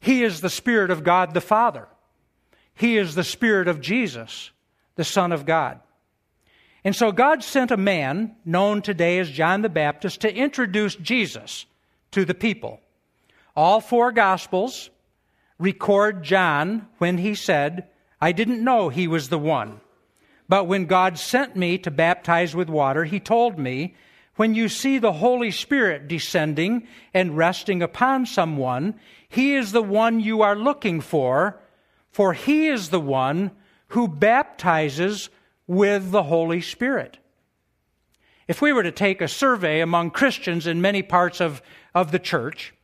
He 0.00 0.22
is 0.22 0.42
the 0.42 0.50
Spirit 0.50 0.90
of 0.90 1.02
God 1.02 1.32
the 1.32 1.40
Father. 1.40 1.88
He 2.74 2.98
is 2.98 3.14
the 3.14 3.24
Spirit 3.24 3.68
of 3.68 3.80
Jesus, 3.80 4.50
the 4.96 5.04
Son 5.04 5.32
of 5.32 5.46
God. 5.46 5.80
And 6.84 6.96
so 6.96 7.12
God 7.12 7.44
sent 7.44 7.70
a 7.70 7.76
man, 7.76 8.36
known 8.44 8.82
today 8.82 9.18
as 9.18 9.30
John 9.30 9.62
the 9.62 9.68
Baptist, 9.68 10.20
to 10.22 10.34
introduce 10.34 10.96
Jesus 10.96 11.66
to 12.12 12.24
the 12.24 12.34
people. 12.34 12.80
All 13.54 13.80
four 13.80 14.12
Gospels 14.12 14.90
record 15.58 16.22
John 16.22 16.88
when 16.98 17.18
he 17.18 17.34
said, 17.34 17.86
I 18.20 18.32
didn't 18.32 18.64
know 18.64 18.88
he 18.88 19.06
was 19.06 19.28
the 19.28 19.38
one. 19.38 19.80
But 20.48 20.64
when 20.64 20.86
God 20.86 21.18
sent 21.18 21.54
me 21.54 21.78
to 21.78 21.90
baptize 21.90 22.56
with 22.56 22.68
water, 22.68 23.04
he 23.04 23.20
told 23.20 23.58
me, 23.58 23.94
when 24.36 24.54
you 24.54 24.68
see 24.68 24.98
the 24.98 25.12
Holy 25.12 25.50
Spirit 25.50 26.08
descending 26.08 26.86
and 27.12 27.36
resting 27.36 27.82
upon 27.82 28.24
someone, 28.24 28.98
he 29.28 29.54
is 29.54 29.72
the 29.72 29.82
one 29.82 30.18
you 30.18 30.40
are 30.40 30.56
looking 30.56 31.02
for, 31.02 31.60
for 32.10 32.32
he 32.32 32.68
is 32.68 32.88
the 32.88 33.00
one 33.00 33.50
who 33.88 34.08
baptizes 34.08 35.28
with 35.70 36.10
the 36.10 36.24
Holy 36.24 36.60
Spirit. 36.60 37.18
If 38.48 38.60
we 38.60 38.72
were 38.72 38.82
to 38.82 38.92
take 38.92 39.20
a 39.20 39.28
survey 39.28 39.80
among 39.80 40.10
Christians 40.10 40.66
in 40.66 40.80
many 40.80 41.02
parts 41.02 41.40
of, 41.40 41.62
of 41.94 42.10
the 42.10 42.18
church, 42.18 42.74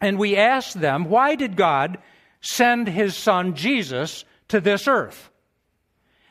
and 0.00 0.18
we 0.18 0.36
asked 0.36 0.80
them, 0.80 1.04
why 1.04 1.34
did 1.34 1.56
God 1.56 1.98
send 2.40 2.88
his 2.88 3.16
son 3.16 3.54
Jesus 3.54 4.24
to 4.48 4.60
this 4.60 4.88
earth? 4.88 5.30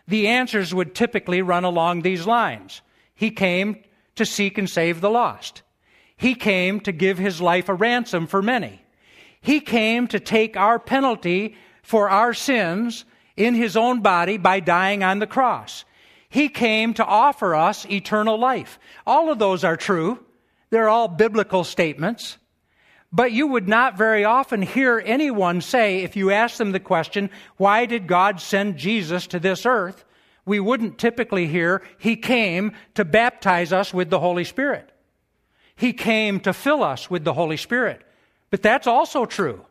the 0.07 0.27
answers 0.27 0.73
would 0.73 0.95
typically 0.95 1.41
run 1.41 1.63
along 1.63 2.01
these 2.01 2.25
lines. 2.25 2.81
He 3.15 3.31
came 3.31 3.83
to 4.15 4.25
seek 4.25 4.57
and 4.57 4.69
save 4.69 5.01
the 5.01 5.09
lost. 5.09 5.61
He 6.17 6.35
came 6.35 6.79
to 6.81 6.91
give 6.91 7.17
his 7.17 7.41
life 7.41 7.69
a 7.69 7.73
ransom 7.73 8.27
for 8.27 8.41
many. 8.41 8.81
He 9.41 9.59
came 9.59 10.07
to 10.07 10.19
take 10.19 10.55
our 10.55 10.79
penalty 10.79 11.55
for 11.81 12.09
our 12.09 12.33
sins 12.33 13.05
in 13.35 13.55
his 13.55 13.75
own 13.75 14.01
body 14.01 14.37
by 14.37 14.59
dying 14.59 15.03
on 15.03 15.19
the 15.19 15.27
cross. 15.27 15.85
He 16.29 16.49
came 16.49 16.93
to 16.95 17.05
offer 17.05 17.55
us 17.55 17.85
eternal 17.85 18.39
life. 18.39 18.79
All 19.05 19.31
of 19.31 19.39
those 19.39 19.63
are 19.63 19.77
true. 19.77 20.19
They're 20.69 20.89
all 20.89 21.07
biblical 21.07 21.63
statements. 21.63 22.37
But 23.11 23.31
you 23.31 23.45
would 23.45 23.67
not 23.67 23.95
very 23.95 24.25
often 24.25 24.63
hear 24.63 25.01
anyone 25.05 25.61
say, 25.61 25.99
if 25.99 26.15
you 26.15 26.31
ask 26.31 26.57
them 26.57 26.71
the 26.71 26.79
question, 26.79 27.29
why 27.57 27.85
did 27.85 28.07
God 28.07 28.41
send 28.41 28.77
Jesus 28.77 29.27
to 29.27 29.39
this 29.39 29.67
earth? 29.67 30.03
We 30.45 30.59
wouldn't 30.59 30.97
typically 30.97 31.45
hear, 31.45 31.83
He 31.99 32.15
came 32.15 32.73
to 32.95 33.05
baptize 33.05 33.71
us 33.71 33.93
with 33.93 34.09
the 34.09 34.19
Holy 34.19 34.43
Spirit. 34.43 34.91
He 35.75 35.93
came 35.93 36.39
to 36.41 36.53
fill 36.53 36.83
us 36.83 37.09
with 37.09 37.23
the 37.23 37.33
Holy 37.33 37.57
Spirit. 37.57 38.01
But 38.49 38.63
that's 38.63 38.87
also 38.87 39.25
true. 39.25 39.63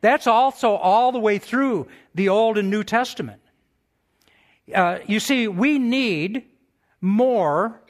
That's 0.00 0.26
also 0.26 0.74
all 0.74 1.12
the 1.12 1.18
way 1.18 1.38
through 1.38 1.88
the 2.14 2.28
Old 2.28 2.58
and 2.58 2.70
New 2.70 2.84
Testament. 2.84 3.40
Uh, 4.74 4.98
you 5.06 5.20
see, 5.20 5.48
we 5.48 5.78
need 5.78 6.44
more 7.00 7.80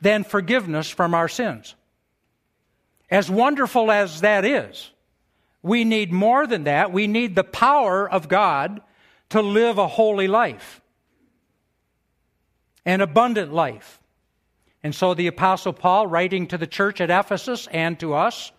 than 0.00 0.24
forgiveness 0.24 0.90
from 0.90 1.14
our 1.14 1.28
sins. 1.28 1.74
As 3.10 3.30
wonderful 3.30 3.90
as 3.90 4.20
that 4.20 4.44
is, 4.44 4.90
we 5.62 5.84
need 5.84 6.12
more 6.12 6.46
than 6.46 6.64
that. 6.64 6.92
We 6.92 7.06
need 7.06 7.34
the 7.34 7.44
power 7.44 8.08
of 8.08 8.28
God 8.28 8.82
to 9.30 9.40
live 9.40 9.78
a 9.78 9.88
holy 9.88 10.28
life, 10.28 10.82
an 12.84 13.00
abundant 13.00 13.52
life. 13.52 14.00
And 14.82 14.94
so 14.94 15.14
the 15.14 15.26
Apostle 15.26 15.72
Paul, 15.72 16.06
writing 16.06 16.46
to 16.48 16.58
the 16.58 16.66
church 16.66 17.00
at 17.00 17.10
Ephesus 17.10 17.66
and 17.68 17.98
to 18.00 18.12
us, 18.12 18.52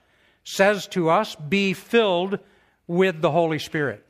says 0.44 0.88
to 0.88 1.10
us, 1.10 1.36
Be 1.36 1.74
filled 1.74 2.40
with 2.88 3.22
the 3.22 3.32
Holy 3.32 3.60
Spirit. 3.60 4.06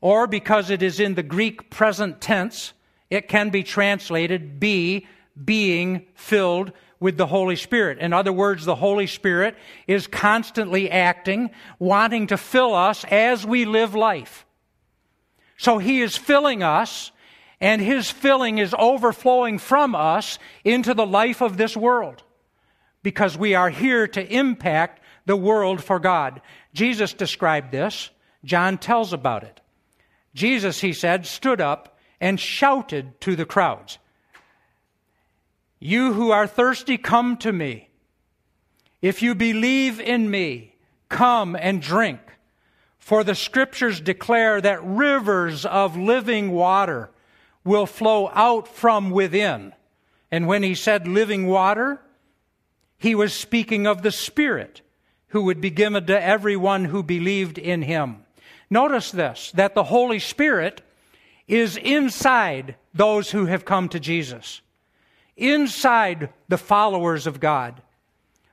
Or 0.00 0.26
because 0.26 0.70
it 0.70 0.82
is 0.82 1.00
in 1.00 1.14
the 1.14 1.22
Greek 1.22 1.70
present 1.70 2.20
tense, 2.20 2.72
it 3.10 3.28
can 3.28 3.50
be 3.50 3.62
translated, 3.62 4.60
Be 4.60 5.06
being 5.42 6.06
filled 6.14 6.72
with 7.00 7.16
the 7.16 7.26
Holy 7.26 7.56
Spirit. 7.56 7.98
In 7.98 8.12
other 8.12 8.32
words, 8.32 8.64
the 8.64 8.74
Holy 8.74 9.06
Spirit 9.06 9.56
is 9.86 10.06
constantly 10.06 10.90
acting, 10.90 11.50
wanting 11.78 12.28
to 12.28 12.36
fill 12.36 12.74
us 12.74 13.04
as 13.04 13.46
we 13.46 13.64
live 13.64 13.94
life. 13.94 14.46
So 15.56 15.78
He 15.78 16.00
is 16.02 16.16
filling 16.16 16.62
us, 16.62 17.12
and 17.60 17.80
His 17.80 18.10
filling 18.10 18.58
is 18.58 18.74
overflowing 18.78 19.58
from 19.58 19.94
us 19.94 20.38
into 20.64 20.94
the 20.94 21.06
life 21.06 21.40
of 21.40 21.56
this 21.56 21.76
world 21.76 22.22
because 23.02 23.38
we 23.38 23.54
are 23.54 23.70
here 23.70 24.06
to 24.06 24.32
impact 24.32 25.02
the 25.28 25.36
world 25.36 25.84
for 25.84 26.00
God. 26.00 26.40
Jesus 26.72 27.12
described 27.12 27.70
this. 27.70 28.08
John 28.44 28.78
tells 28.78 29.12
about 29.12 29.44
it. 29.44 29.60
Jesus, 30.34 30.80
he 30.80 30.94
said, 30.94 31.26
stood 31.26 31.60
up 31.60 31.98
and 32.18 32.40
shouted 32.40 33.20
to 33.20 33.36
the 33.36 33.44
crowds. 33.44 33.98
You 35.78 36.14
who 36.14 36.30
are 36.30 36.46
thirsty, 36.46 36.96
come 36.96 37.36
to 37.38 37.52
me. 37.52 37.90
If 39.02 39.20
you 39.20 39.34
believe 39.34 40.00
in 40.00 40.30
me, 40.30 40.74
come 41.10 41.54
and 41.54 41.82
drink. 41.82 42.20
For 42.98 43.22
the 43.22 43.34
scriptures 43.34 44.00
declare 44.00 44.62
that 44.62 44.82
rivers 44.82 45.66
of 45.66 45.94
living 45.94 46.52
water 46.52 47.10
will 47.64 47.86
flow 47.86 48.30
out 48.32 48.66
from 48.66 49.10
within. 49.10 49.74
And 50.30 50.46
when 50.46 50.62
he 50.62 50.74
said 50.74 51.06
living 51.06 51.46
water, 51.46 52.00
he 52.96 53.14
was 53.14 53.34
speaking 53.34 53.86
of 53.86 54.00
the 54.00 54.10
Spirit 54.10 54.80
who 55.28 55.42
would 55.42 55.60
be 55.60 55.70
given 55.70 56.06
to 56.06 56.22
everyone 56.22 56.86
who 56.86 57.02
believed 57.02 57.58
in 57.58 57.82
him. 57.82 58.24
Notice 58.70 59.10
this, 59.10 59.50
that 59.52 59.74
the 59.74 59.84
Holy 59.84 60.18
Spirit 60.18 60.82
is 61.46 61.76
inside 61.76 62.76
those 62.92 63.30
who 63.30 63.46
have 63.46 63.64
come 63.64 63.88
to 63.88 64.00
Jesus 64.00 64.60
inside 65.38 66.30
the 66.48 66.58
followers 66.58 67.26
of 67.26 67.40
God. 67.40 67.80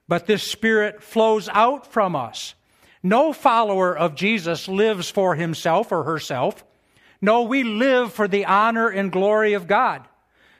But 0.08 0.28
this 0.28 0.44
Spirit 0.44 1.02
flows 1.02 1.50
out 1.52 1.92
from 1.92 2.16
us. 2.16 2.54
No 3.02 3.34
follower 3.34 3.98
of 3.98 4.16
Jesus 4.16 4.68
lives 4.68 5.10
for 5.10 5.36
himself 5.36 5.92
or 5.92 6.04
herself. 6.04 6.64
No, 7.22 7.44
we 7.44 7.64
live 7.64 8.14
for 8.14 8.28
the 8.28 8.46
honor 8.46 8.88
and 8.88 9.12
glory 9.12 9.54
of 9.54 9.68
God, 9.68 10.08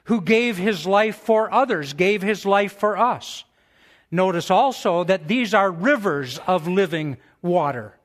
who 0.06 0.22
gave 0.22 0.58
his 0.58 0.86
life 0.86 1.16
for 1.18 1.54
others, 1.54 1.94
gave 1.94 2.22
his 2.22 2.46
life 2.46 2.74
for 2.74 2.98
us. 2.98 3.44
Notice 4.12 4.52
also 4.52 5.04
that 5.04 5.28
these 5.28 5.54
are 5.54 5.72
rivers 5.72 6.40
of 6.48 6.68
living 6.68 7.18
water, 7.42 7.98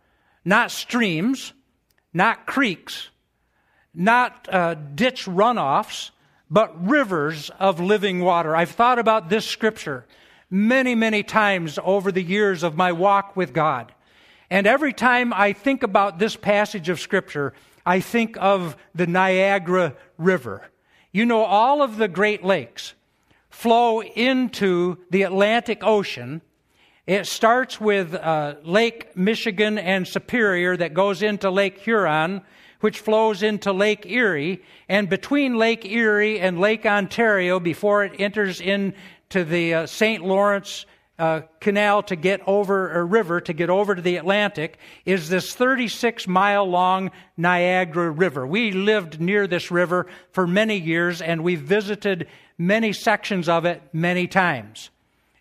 not 0.45 0.71
streams, 0.71 1.53
not 2.13 2.47
creeks, 2.47 3.11
not 3.95 4.49
uh, 4.53 4.75
ditch 4.75 5.27
runoffs, 5.27 6.11
but 6.51 6.89
rivers 6.89 7.51
of 7.61 7.81
living 7.81 8.21
water. 8.21 8.57
I've 8.57 8.71
thought 8.71 8.99
about 8.99 9.29
this 9.29 9.47
scripture 9.47 10.07
many, 10.51 10.95
many 10.95 11.23
times 11.23 11.79
over 11.83 12.11
the 12.11 12.23
years 12.23 12.63
of 12.63 12.77
my 12.77 12.93
walk 12.93 13.37
with 13.37 13.53
God. 13.53 13.95
And 14.51 14.67
every 14.67 14.93
time 14.93 15.33
I 15.33 15.53
think 15.53 15.85
about 15.85 16.19
this 16.19 16.35
passage 16.35 16.89
of 16.89 16.99
scripture, 16.99 17.53
I 17.87 18.01
think 18.01 18.37
of 18.39 18.77
the 18.95 19.07
Niagara 19.07 19.95
River. 20.19 20.69
You 21.13 21.25
know, 21.25 21.45
all 21.45 21.83
of 21.83 21.97
the 21.99 22.09
Great 22.09 22.45
Lakes 22.45 22.95
flow 23.51 24.03
into 24.03 24.97
the 25.11 25.23
Atlantic 25.23 25.81
Ocean. 25.83 26.41
It 27.07 27.27
starts 27.27 27.81
with 27.81 28.15
uh, 28.15 28.55
Lake 28.63 29.17
Michigan 29.17 29.79
and 29.79 30.07
Superior 30.07 30.77
that 30.77 30.95
goes 30.95 31.23
into 31.23 31.51
Lake 31.51 31.79
Huron, 31.79 32.43
which 32.81 33.01
flows 33.01 33.43
into 33.43 33.73
Lake 33.73 34.07
Erie. 34.07 34.63
And 34.89 35.09
between 35.09 35.57
Lake 35.57 35.85
Erie 35.85 36.41
and 36.41 36.61
Lake 36.61 36.87
Ontario, 36.87 37.61
before 37.61 38.05
it 38.05 38.13
enters 38.19 38.61
into 38.61 38.95
the 39.45 39.75
uh, 39.75 39.87
St. 39.87 40.25
Lawrence 40.25 40.87
uh, 41.21 41.43
canal 41.61 42.03
to 42.05 42.17
get 42.17 42.41
over, 42.47 42.91
a 42.93 43.05
river 43.05 43.43
to 43.43 43.53
get 43.53 43.69
over 43.69 43.95
to 43.95 44.01
the 44.01 44.17
Atlantic, 44.17 44.79
is 45.05 45.29
this 45.29 45.55
36 45.55 46.27
mile 46.27 46.65
long 46.65 47.11
Niagara 47.37 48.11
River. 48.11 48.47
We 48.47 48.73
lived 48.73 49.21
near 49.21 49.47
this 49.47 49.71
river 49.71 50.07
for 50.33 50.47
many 50.47 50.79
years 50.79 51.21
and 51.21 51.45
we 51.45 51.57
visited 51.57 52.27
many 52.57 52.95
sections 52.95 53.51
of 53.51 53.67
it 53.67 53.83
many 53.93 54.27
times. 54.27 54.89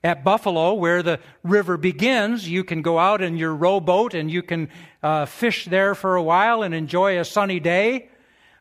At 0.03 0.23
Buffalo, 0.23 0.73
where 0.73 1.01
the 1.01 1.19
river 1.43 1.77
begins, 1.77 2.47
you 2.47 2.65
can 2.65 2.81
go 2.81 2.99
out 2.99 3.21
in 3.21 3.37
your 3.37 3.55
rowboat 3.55 4.13
and 4.13 4.29
you 4.29 4.43
can 4.43 4.69
uh, 5.01 5.25
fish 5.25 5.65
there 5.65 5.95
for 5.95 6.17
a 6.17 6.23
while 6.23 6.61
and 6.61 6.73
enjoy 6.73 7.19
a 7.19 7.25
sunny 7.25 7.61
day. 7.61 8.09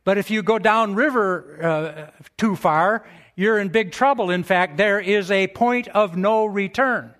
But 0.05 0.19
if 0.19 0.31
you 0.31 0.43
go 0.43 0.59
down 0.59 0.95
river 0.95 1.59
uh, 1.63 2.23
too 2.37 2.55
far, 2.55 3.05
you're 3.38 3.61
in 3.61 3.68
big 3.68 3.92
trouble. 3.92 4.30
In 4.33 4.42
fact, 4.42 4.76
there 4.76 4.99
is 4.99 5.30
a 5.30 5.47
point 5.47 5.87
of 5.88 6.16
no 6.16 6.45
return. 6.45 7.14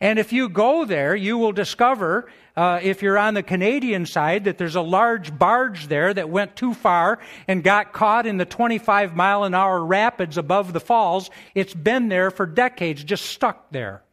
And 0.00 0.20
if 0.20 0.32
you 0.32 0.48
go 0.48 0.84
there, 0.84 1.16
you 1.16 1.36
will 1.36 1.50
discover, 1.50 2.30
uh, 2.56 2.78
if 2.80 3.02
you're 3.02 3.18
on 3.18 3.34
the 3.34 3.42
Canadian 3.42 4.06
side, 4.06 4.44
that 4.44 4.56
there's 4.56 4.76
a 4.76 4.80
large 4.80 5.36
barge 5.36 5.88
there 5.88 6.14
that 6.14 6.30
went 6.30 6.54
too 6.54 6.74
far 6.74 7.18
and 7.48 7.64
got 7.64 7.92
caught 7.92 8.24
in 8.24 8.36
the 8.36 8.44
25 8.44 9.16
mile 9.16 9.42
an 9.42 9.52
hour 9.52 9.84
rapids 9.84 10.38
above 10.38 10.72
the 10.72 10.78
falls. 10.78 11.28
It's 11.56 11.74
been 11.74 12.08
there 12.08 12.30
for 12.30 12.46
decades, 12.46 13.02
just 13.02 13.24
stuck 13.24 13.72
there. 13.72 14.04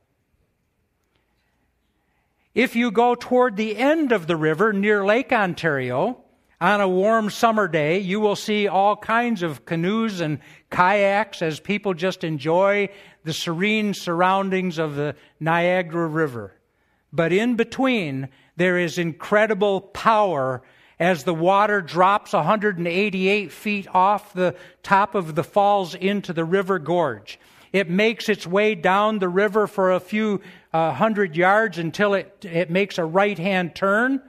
If 2.56 2.76
you 2.76 2.90
go 2.90 3.14
toward 3.14 3.56
the 3.56 3.78
end 3.78 4.12
of 4.12 4.26
the 4.26 4.36
river 4.36 4.74
near 4.74 5.06
Lake 5.06 5.32
Ontario, 5.32 6.21
on 6.62 6.80
a 6.80 6.88
warm 6.88 7.32
summer 7.32 7.68
day, 7.68 7.98
you 7.98 8.20
will 8.20 8.36
see 8.36 8.68
all 8.68 8.96
kinds 8.96 9.42
of 9.42 9.66
canoes 9.66 10.22
and 10.22 10.38
kayaks 10.70 11.42
as 11.42 11.60
people 11.60 11.96
just 11.96 12.24
enjoy 12.24 12.88
the 13.24 13.34
serene 13.34 13.96
surroundings 13.96 14.78
of 14.78 14.96
the 14.96 15.16
Niagara 15.40 16.06
River. 16.06 16.54
But 17.12 17.34
in 17.34 17.56
between, 17.56 18.30
there 18.58 18.78
is 18.78 19.00
incredible 19.00 19.82
power 19.82 20.62
as 21.00 21.24
the 21.24 21.34
water 21.34 21.82
drops 21.82 22.34
188 22.34 23.52
feet 23.52 23.88
off 23.92 24.32
the 24.34 24.56
top 24.84 25.16
of 25.16 25.34
the 25.34 25.44
falls 25.44 25.96
into 25.96 26.32
the 26.32 26.46
river 26.46 26.78
gorge. 26.78 27.40
It 27.74 27.90
makes 27.90 28.30
its 28.30 28.46
way 28.46 28.76
down 28.76 29.18
the 29.18 29.30
river 29.30 29.66
for 29.66 29.94
a 29.94 30.00
few 30.00 30.42
uh, 30.72 30.94
hundred 30.94 31.36
yards 31.36 31.80
until 31.80 32.14
it, 32.14 32.46
it 32.46 32.70
makes 32.70 33.00
a 33.00 33.06
right 33.06 33.40
hand 33.40 33.74
turn 33.74 34.22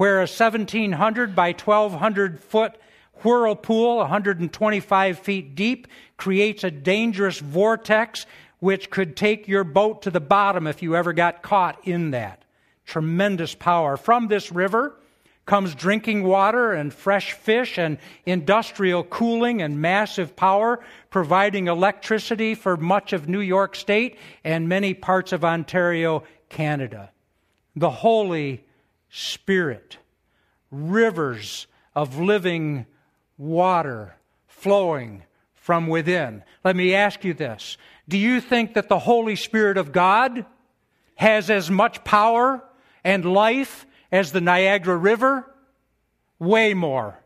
where 0.00 0.16
a 0.16 0.20
1700 0.20 1.34
by 1.34 1.52
1200 1.52 2.40
foot 2.40 2.72
whirlpool, 3.16 3.98
125 3.98 5.18
feet 5.18 5.54
deep, 5.54 5.86
creates 6.16 6.64
a 6.64 6.70
dangerous 6.70 7.38
vortex 7.38 8.24
which 8.60 8.88
could 8.88 9.14
take 9.14 9.46
your 9.46 9.62
boat 9.62 10.00
to 10.00 10.10
the 10.10 10.18
bottom 10.18 10.66
if 10.66 10.82
you 10.82 10.96
ever 10.96 11.12
got 11.12 11.42
caught 11.42 11.86
in 11.86 12.12
that. 12.12 12.42
Tremendous 12.86 13.54
power. 13.54 13.98
From 13.98 14.28
this 14.28 14.50
river 14.50 14.96
comes 15.44 15.74
drinking 15.74 16.22
water 16.22 16.72
and 16.72 16.94
fresh 16.94 17.34
fish 17.34 17.76
and 17.76 17.98
industrial 18.24 19.04
cooling 19.04 19.60
and 19.60 19.82
massive 19.82 20.34
power, 20.34 20.80
providing 21.10 21.68
electricity 21.68 22.54
for 22.54 22.78
much 22.78 23.12
of 23.12 23.28
New 23.28 23.40
York 23.40 23.76
State 23.76 24.16
and 24.44 24.66
many 24.66 24.94
parts 24.94 25.34
of 25.34 25.44
Ontario, 25.44 26.22
Canada. 26.48 27.10
The 27.76 27.90
Holy 27.90 28.64
Spirit, 29.10 29.98
rivers 30.70 31.66
of 31.94 32.18
living 32.18 32.86
water 33.36 34.16
flowing 34.46 35.24
from 35.54 35.88
within. 35.88 36.42
Let 36.64 36.76
me 36.76 36.94
ask 36.94 37.24
you 37.24 37.34
this 37.34 37.76
Do 38.08 38.16
you 38.16 38.40
think 38.40 38.74
that 38.74 38.88
the 38.88 38.98
Holy 38.98 39.36
Spirit 39.36 39.76
of 39.76 39.92
God 39.92 40.46
has 41.16 41.50
as 41.50 41.70
much 41.70 42.02
power 42.04 42.64
and 43.04 43.24
life 43.24 43.86
as 44.10 44.32
the 44.32 44.40
Niagara 44.40 44.96
River? 44.96 45.46
Way 46.38 46.72
more. 46.72 47.22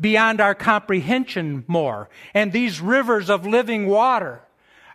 Beyond 0.00 0.40
our 0.40 0.54
comprehension, 0.54 1.64
more. 1.66 2.08
And 2.34 2.52
these 2.52 2.80
rivers 2.80 3.30
of 3.30 3.46
living 3.46 3.86
water 3.86 4.42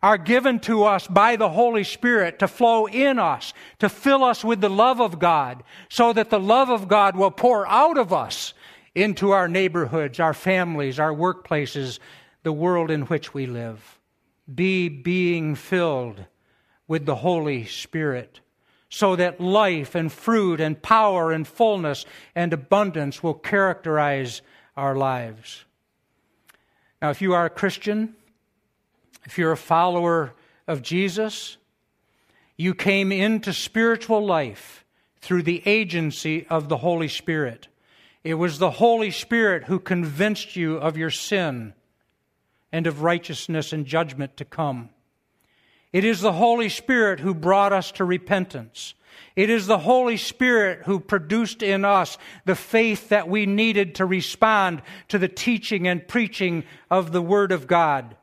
are 0.04 0.18
given 0.18 0.60
to 0.60 0.84
us 0.84 1.08
by 1.08 1.38
the 1.38 1.50
Holy 1.50 1.86
Spirit 1.86 2.38
to 2.40 2.48
flow 2.48 2.86
in 2.88 3.18
us, 3.18 3.54
to 3.80 3.88
fill 3.88 4.24
us 4.24 4.44
with 4.44 4.60
the 4.60 4.70
love 4.70 5.00
of 5.00 5.18
God, 5.18 5.64
so 5.90 6.12
that 6.12 6.30
the 6.30 6.40
love 6.40 6.70
of 6.70 6.90
God 6.90 7.16
will 7.16 7.32
pour 7.32 7.66
out 7.68 7.98
of 7.98 8.12
us 8.12 8.54
into 8.94 9.32
our 9.32 9.48
neighborhoods, 9.48 10.20
our 10.20 10.34
families, 10.34 11.00
our 11.00 11.14
workplaces, 11.14 12.00
the 12.44 12.52
world 12.52 12.92
in 12.92 13.04
which 13.04 13.34
we 13.34 13.46
live. 13.46 14.00
Be 14.54 14.90
being 14.90 15.56
filled 15.56 16.26
with 16.86 17.06
the 17.06 17.16
Holy 17.16 17.64
Spirit 17.66 18.42
so 18.90 19.16
that 19.16 19.40
life 19.40 19.96
and 19.96 20.12
fruit 20.12 20.60
and 20.60 20.80
power 20.82 21.32
and 21.32 21.48
fullness 21.48 22.06
and 22.36 22.52
abundance 22.52 23.24
will 23.24 23.34
characterize 23.34 24.42
our 24.76 24.96
lives. 24.96 25.64
Now, 27.02 27.10
if 27.10 27.22
you 27.22 27.34
are 27.34 27.46
a 27.46 27.50
Christian, 27.50 28.16
if 29.26 29.38
you're 29.38 29.52
a 29.52 29.58
follower 29.58 30.34
of 30.68 30.82
Jesus, 30.82 31.58
you 32.58 32.74
came 32.74 33.12
into 33.12 33.54
spiritual 33.54 34.26
life 34.26 34.86
through 35.22 35.44
the 35.44 35.62
agency 35.66 36.46
of 36.48 36.70
the 36.70 36.78
Holy 36.78 37.08
Spirit. 37.08 37.68
It 38.24 38.36
was 38.36 38.60
the 38.60 38.72
Holy 38.72 39.12
Spirit 39.12 39.66
who 39.66 39.80
convinced 39.80 40.56
you 40.56 40.78
of 40.78 40.98
your 40.98 41.10
sin 41.10 41.74
and 42.72 42.88
of 42.88 43.02
righteousness 43.02 43.74
and 43.74 43.86
judgment 43.86 44.38
to 44.38 44.46
come. 44.46 44.90
It 45.92 46.04
is 46.04 46.22
the 46.22 46.34
Holy 46.34 46.70
Spirit 46.70 47.20
who 47.20 47.34
brought 47.34 47.72
us 47.72 47.92
to 47.94 48.04
repentance. 48.04 48.96
It 49.36 49.50
is 49.50 49.68
the 49.68 49.80
Holy 49.80 50.18
Spirit 50.18 50.84
who 50.86 51.00
produced 51.00 51.64
in 51.64 51.86
us 51.86 52.18
the 52.46 52.56
faith 52.56 53.10
that 53.10 53.28
we 53.28 53.46
needed 53.46 53.96
to 53.96 54.06
respond 54.06 54.82
to 55.10 55.20
the 55.20 55.28
teaching 55.28 55.88
and 55.88 56.08
preaching 56.08 56.64
of 56.90 57.12
the 57.12 57.22
Word 57.22 57.52
of 57.52 57.68
God. 57.68 58.16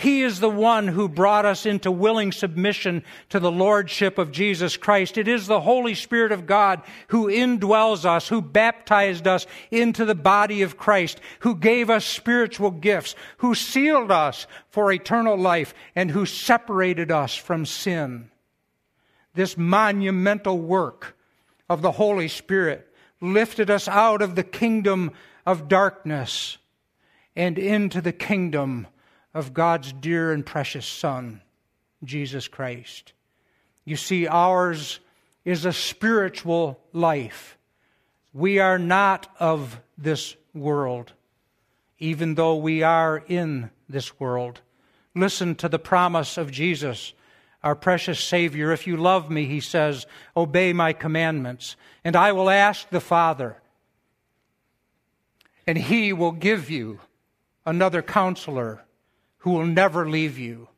He 0.00 0.22
is 0.22 0.40
the 0.40 0.48
one 0.48 0.88
who 0.88 1.10
brought 1.10 1.44
us 1.44 1.66
into 1.66 1.90
willing 1.90 2.32
submission 2.32 3.04
to 3.28 3.38
the 3.38 3.52
Lordship 3.52 4.16
of 4.16 4.32
Jesus 4.32 4.78
Christ. 4.78 5.18
It 5.18 5.28
is 5.28 5.46
the 5.46 5.60
Holy 5.60 5.94
Spirit 5.94 6.32
of 6.32 6.46
God 6.46 6.80
who 7.08 7.26
indwells 7.26 8.06
us, 8.06 8.26
who 8.26 8.40
baptized 8.40 9.28
us 9.28 9.46
into 9.70 10.06
the 10.06 10.14
body 10.14 10.62
of 10.62 10.78
Christ, 10.78 11.20
who 11.40 11.54
gave 11.54 11.90
us 11.90 12.06
spiritual 12.06 12.70
gifts, 12.70 13.14
who 13.38 13.54
sealed 13.54 14.10
us 14.10 14.46
for 14.70 14.90
eternal 14.90 15.36
life, 15.36 15.74
and 15.94 16.10
who 16.10 16.24
separated 16.24 17.10
us 17.10 17.36
from 17.36 17.66
sin. 17.66 18.30
This 19.34 19.58
monumental 19.58 20.58
work 20.58 21.14
of 21.68 21.82
the 21.82 21.92
Holy 21.92 22.28
Spirit 22.28 22.88
lifted 23.20 23.68
us 23.68 23.86
out 23.86 24.22
of 24.22 24.34
the 24.34 24.44
kingdom 24.44 25.10
of 25.44 25.68
darkness 25.68 26.56
and 27.36 27.58
into 27.58 28.00
the 28.00 28.12
kingdom 28.12 28.86
of 29.32 29.54
God's 29.54 29.92
dear 29.92 30.32
and 30.32 30.44
precious 30.44 30.86
Son, 30.86 31.40
Jesus 32.04 32.48
Christ. 32.48 33.12
You 33.84 33.96
see, 33.96 34.26
ours 34.26 35.00
is 35.44 35.64
a 35.64 35.72
spiritual 35.72 36.80
life. 36.92 37.56
We 38.32 38.58
are 38.58 38.78
not 38.78 39.28
of 39.38 39.80
this 39.96 40.36
world, 40.54 41.12
even 41.98 42.34
though 42.34 42.56
we 42.56 42.82
are 42.82 43.22
in 43.26 43.70
this 43.88 44.18
world. 44.20 44.60
Listen 45.14 45.54
to 45.56 45.68
the 45.68 45.78
promise 45.78 46.36
of 46.36 46.50
Jesus, 46.50 47.12
our 47.62 47.74
precious 47.74 48.20
Savior. 48.20 48.72
If 48.72 48.86
you 48.86 48.96
love 48.96 49.30
me, 49.30 49.46
he 49.46 49.60
says, 49.60 50.06
obey 50.36 50.72
my 50.72 50.92
commandments, 50.92 51.76
and 52.04 52.16
I 52.16 52.32
will 52.32 52.50
ask 52.50 52.88
the 52.90 53.00
Father, 53.00 53.56
and 55.66 55.76
he 55.76 56.12
will 56.12 56.32
give 56.32 56.70
you 56.70 57.00
another 57.66 58.02
counselor 58.02 58.84
who 59.40 59.50
will 59.50 59.66
never 59.66 60.08
leave 60.08 60.38
you. 60.38 60.68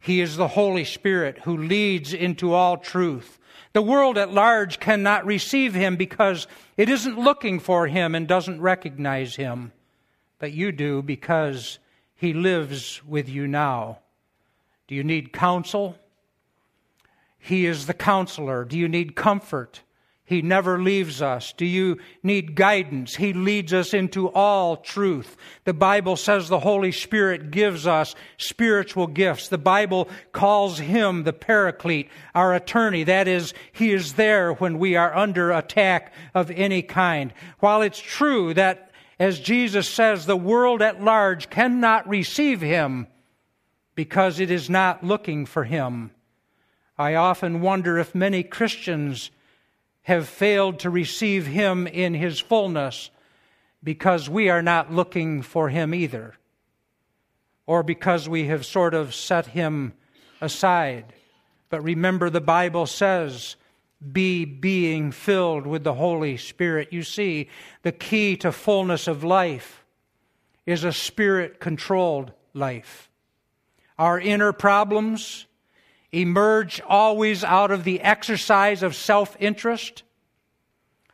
He 0.00 0.20
is 0.20 0.36
the 0.36 0.48
Holy 0.48 0.84
Spirit 0.84 1.40
who 1.44 1.56
leads 1.56 2.14
into 2.14 2.54
all 2.54 2.78
truth. 2.78 3.38
The 3.72 3.82
world 3.82 4.18
at 4.18 4.32
large 4.32 4.80
cannot 4.80 5.26
receive 5.26 5.74
him 5.74 5.96
because 5.96 6.46
it 6.76 6.88
isn't 6.88 7.18
looking 7.18 7.60
for 7.60 7.86
him 7.86 8.14
and 8.14 8.26
doesn't 8.26 8.60
recognize 8.60 9.36
him. 9.36 9.72
But 10.38 10.52
you 10.52 10.72
do 10.72 11.02
because 11.02 11.78
he 12.14 12.32
lives 12.32 13.04
with 13.04 13.28
you 13.28 13.46
now. 13.46 13.98
Do 14.88 14.94
you 14.94 15.04
need 15.04 15.32
counsel? 15.32 15.96
He 17.38 17.66
is 17.66 17.86
the 17.86 17.94
counselor. 17.94 18.64
Do 18.64 18.78
you 18.78 18.88
need 18.88 19.14
comfort? 19.14 19.82
He 20.30 20.42
never 20.42 20.80
leaves 20.80 21.20
us. 21.20 21.52
Do 21.54 21.66
you 21.66 21.98
need 22.22 22.54
guidance? 22.54 23.16
He 23.16 23.32
leads 23.32 23.72
us 23.72 23.92
into 23.92 24.28
all 24.28 24.76
truth. 24.76 25.36
The 25.64 25.74
Bible 25.74 26.14
says 26.14 26.48
the 26.48 26.60
Holy 26.60 26.92
Spirit 26.92 27.50
gives 27.50 27.84
us 27.84 28.14
spiritual 28.36 29.08
gifts. 29.08 29.48
The 29.48 29.58
Bible 29.58 30.08
calls 30.30 30.78
him 30.78 31.24
the 31.24 31.32
paraclete, 31.32 32.10
our 32.32 32.54
attorney. 32.54 33.02
That 33.02 33.26
is, 33.26 33.54
he 33.72 33.90
is 33.90 34.12
there 34.12 34.52
when 34.52 34.78
we 34.78 34.94
are 34.94 35.12
under 35.16 35.50
attack 35.50 36.14
of 36.32 36.52
any 36.52 36.82
kind. 36.82 37.32
While 37.58 37.82
it's 37.82 37.98
true 37.98 38.54
that, 38.54 38.92
as 39.18 39.40
Jesus 39.40 39.88
says, 39.88 40.26
the 40.26 40.36
world 40.36 40.80
at 40.80 41.02
large 41.02 41.50
cannot 41.50 42.08
receive 42.08 42.60
him 42.60 43.08
because 43.96 44.38
it 44.38 44.52
is 44.52 44.70
not 44.70 45.02
looking 45.02 45.44
for 45.44 45.64
him. 45.64 46.12
I 46.96 47.16
often 47.16 47.62
wonder 47.62 47.98
if 47.98 48.14
many 48.14 48.44
Christians 48.44 49.32
have 50.10 50.28
failed 50.28 50.80
to 50.80 50.90
receive 50.90 51.46
him 51.46 51.86
in 51.86 52.14
his 52.14 52.40
fullness 52.40 53.10
because 53.80 54.28
we 54.28 54.48
are 54.48 54.60
not 54.60 54.92
looking 54.92 55.40
for 55.40 55.68
him 55.68 55.94
either, 55.94 56.34
or 57.64 57.84
because 57.84 58.28
we 58.28 58.48
have 58.48 58.66
sort 58.66 58.92
of 58.92 59.14
set 59.14 59.46
him 59.46 59.92
aside. 60.40 61.12
But 61.68 61.84
remember, 61.84 62.28
the 62.28 62.40
Bible 62.40 62.86
says, 62.86 63.54
be 64.12 64.44
being 64.44 65.12
filled 65.12 65.64
with 65.64 65.84
the 65.84 65.94
Holy 65.94 66.36
Spirit. 66.36 66.92
You 66.92 67.04
see, 67.04 67.48
the 67.82 67.92
key 67.92 68.36
to 68.38 68.50
fullness 68.50 69.06
of 69.06 69.22
life 69.22 69.84
is 70.66 70.82
a 70.82 70.92
spirit 70.92 71.60
controlled 71.60 72.32
life. 72.52 73.08
Our 73.96 74.18
inner 74.18 74.52
problems, 74.52 75.46
emerge 76.12 76.80
always 76.86 77.44
out 77.44 77.70
of 77.70 77.84
the 77.84 78.00
exercise 78.00 78.82
of 78.82 78.94
self 78.94 79.36
interest. 79.40 80.02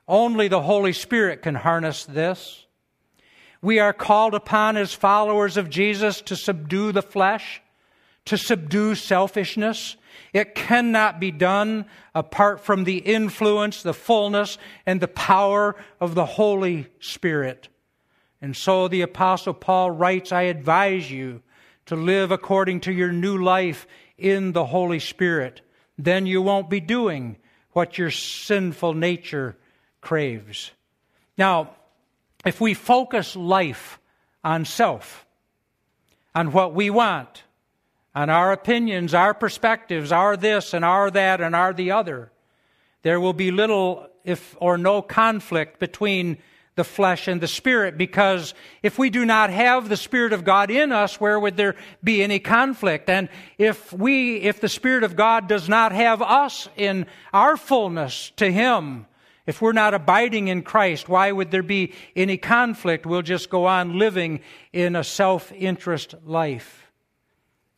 Only 0.09 0.49
the 0.49 0.63
Holy 0.63 0.93
Spirit 0.93 1.43
can 1.43 1.57
harness 1.57 2.05
this. 2.05 2.67
We 3.61 3.79
are 3.79 3.93
called 3.93 4.35
upon 4.35 4.77
as 4.77 4.93
followers 4.93 5.57
of 5.57 5.71
Jesus 5.71 6.21
to 6.23 6.37
subdue 6.37 6.93
the 6.93 7.03
flesh, 7.03 7.61
to 8.27 8.39
subdue 8.39 8.95
selfishness. 8.95 9.97
It 10.33 10.55
cannot 10.55 11.19
be 11.19 11.31
done 11.31 11.87
apart 12.15 12.61
from 12.61 12.85
the 12.85 12.99
influence, 12.99 13.83
the 13.83 13.95
fullness, 13.95 14.59
and 14.85 15.01
the 15.01 15.09
power 15.09 15.75
of 16.01 16.15
the 16.15 16.27
Holy 16.27 16.87
Spirit. 17.01 17.69
And 18.41 18.57
so 18.57 18.87
the 18.87 19.03
Apostle 19.03 19.55
Paul 19.55 19.91
writes, 19.91 20.31
I 20.31 20.43
advise 20.43 21.11
you 21.11 21.43
to 21.87 21.97
live 21.97 22.31
according 22.31 22.81
to 22.81 22.93
your 22.93 23.13
new 23.13 23.43
life 23.43 23.87
in 24.19 24.53
the 24.53 24.67
Holy 24.67 24.99
Spirit, 24.99 25.61
then 25.99 26.27
you 26.27 26.43
won't 26.43 26.71
be 26.71 26.81
doing 26.81 27.37
what 27.73 27.99
your 27.99 28.11
sinful 28.11 28.95
nature 28.95 29.57
craves. 30.01 30.71
Now, 31.37 31.71
if 32.45 32.61
we 32.61 32.75
focus 32.75 33.37
life 33.37 33.99
on 34.43 34.65
self, 34.65 35.27
on 36.35 36.53
what 36.53 36.75
we 36.75 36.91
want, 36.91 37.43
on 38.15 38.31
our 38.31 38.53
opinions, 38.53 39.13
our 39.13 39.35
perspectives, 39.35 40.13
our 40.13 40.37
this 40.37 40.73
and 40.73 40.85
our 40.85 41.11
that 41.11 41.41
and 41.41 41.55
our 41.55 41.75
the 41.75 41.91
other, 41.91 42.31
there 43.03 43.21
will 43.21 43.35
be 43.35 43.51
little, 43.51 44.09
if 44.25 44.57
or 44.59 44.79
no 44.79 45.03
conflict 45.03 45.79
between 45.79 46.39
the 46.77 46.85
flesh 46.85 47.27
and 47.27 47.41
the 47.41 47.49
spirit 47.49 47.99
because 47.99 48.55
if 48.83 48.99
we 48.99 49.11
do 49.11 49.25
not 49.25 49.51
have 49.51 49.89
the 49.89 49.97
spirit 49.97 50.33
of 50.33 50.45
God 50.45 50.71
in 50.71 50.93
us 50.93 51.19
where 51.19 51.41
would 51.41 51.57
there 51.57 51.75
be 52.05 52.23
any 52.23 52.39
conflict? 52.39 53.11
And 53.11 53.29
if 53.59 53.93
we 53.93 54.37
if 54.37 54.61
the 54.61 54.69
spirit 54.69 55.03
of 55.03 55.17
God 55.17 55.49
does 55.49 55.69
not 55.69 55.93
have 55.93 56.23
us 56.23 56.69
in 56.77 57.07
our 57.33 57.57
fullness 57.57 58.31
to 58.37 58.53
him 58.53 59.07
if 59.47 59.63
we're 59.63 59.73
not 59.73 59.95
abiding 59.95 60.49
in 60.49 60.63
Christ 60.63 61.09
why 61.09 61.33
would 61.33 61.51
there 61.51 61.63
be 61.63 61.95
any 62.15 62.37
conflict? 62.37 63.07
We'll 63.07 63.23
just 63.23 63.49
go 63.49 63.65
on 63.65 63.99
living 63.99 64.41
in 64.73 64.95
a 64.97 65.05
self-interest 65.05 66.15
life. 66.25 66.93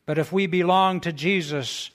But 0.05 0.17
if 0.17 0.33
we 0.33 0.45
belong 0.45 0.99
to 1.01 1.13
Jesus 1.13 1.91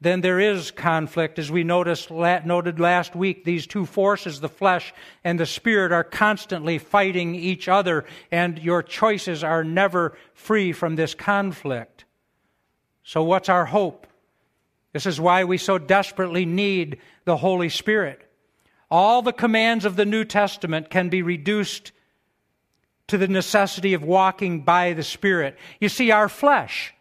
then 0.00 0.20
there 0.20 0.38
is 0.38 0.70
conflict. 0.70 1.38
As 1.38 1.50
we 1.50 1.64
noticed, 1.64 2.10
noted 2.10 2.78
last 2.78 3.16
week, 3.16 3.44
these 3.44 3.66
two 3.66 3.86
forces, 3.86 4.40
the 4.40 4.48
flesh 4.48 4.92
and 5.24 5.40
the 5.40 5.46
spirit, 5.46 5.90
are 5.90 6.04
constantly 6.04 6.78
fighting 6.78 7.34
each 7.34 7.66
other, 7.66 8.04
and 8.30 8.58
your 8.58 8.82
choices 8.82 9.42
are 9.42 9.64
never 9.64 10.16
free 10.34 10.72
from 10.72 10.96
this 10.96 11.14
conflict. 11.14 12.04
So, 13.04 13.22
what's 13.22 13.48
our 13.48 13.64
hope? 13.64 14.06
This 14.92 15.06
is 15.06 15.20
why 15.20 15.44
we 15.44 15.58
so 15.58 15.78
desperately 15.78 16.44
need 16.44 16.98
the 17.24 17.36
Holy 17.36 17.68
Spirit. 17.68 18.22
All 18.90 19.22
the 19.22 19.32
commands 19.32 19.84
of 19.84 19.96
the 19.96 20.04
New 20.04 20.24
Testament 20.24 20.90
can 20.90 21.08
be 21.08 21.22
reduced 21.22 21.92
to 23.08 23.18
the 23.18 23.28
necessity 23.28 23.94
of 23.94 24.02
walking 24.02 24.62
by 24.62 24.92
the 24.92 25.02
Spirit. 25.02 25.56
You 25.80 25.88
see, 25.88 26.10
our 26.10 26.28
flesh, 26.28 26.94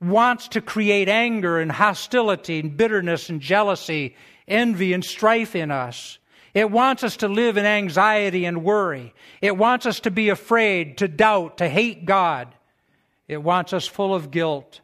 wants 0.00 0.48
to 0.48 0.60
create 0.60 1.08
anger 1.08 1.58
and 1.58 1.70
hostility 1.70 2.60
and 2.60 2.76
bitterness 2.76 3.28
and 3.28 3.40
jealousy, 3.40 4.16
envy 4.48 4.92
and 4.92 5.04
strife 5.04 5.54
in 5.54 5.70
us. 5.70 6.18
It 6.54 6.70
wants 6.70 7.04
us 7.04 7.18
to 7.18 7.28
live 7.28 7.56
in 7.56 7.66
anxiety 7.66 8.44
and 8.44 8.64
worry. 8.64 9.14
It 9.40 9.56
wants 9.56 9.86
us 9.86 10.00
to 10.00 10.10
be 10.10 10.30
afraid, 10.30 10.98
to 10.98 11.06
doubt, 11.06 11.58
to 11.58 11.68
hate 11.68 12.04
God. 12.06 12.48
It 13.28 13.42
wants 13.42 13.72
us 13.72 13.86
full 13.86 14.14
of 14.14 14.30
guilt. 14.30 14.80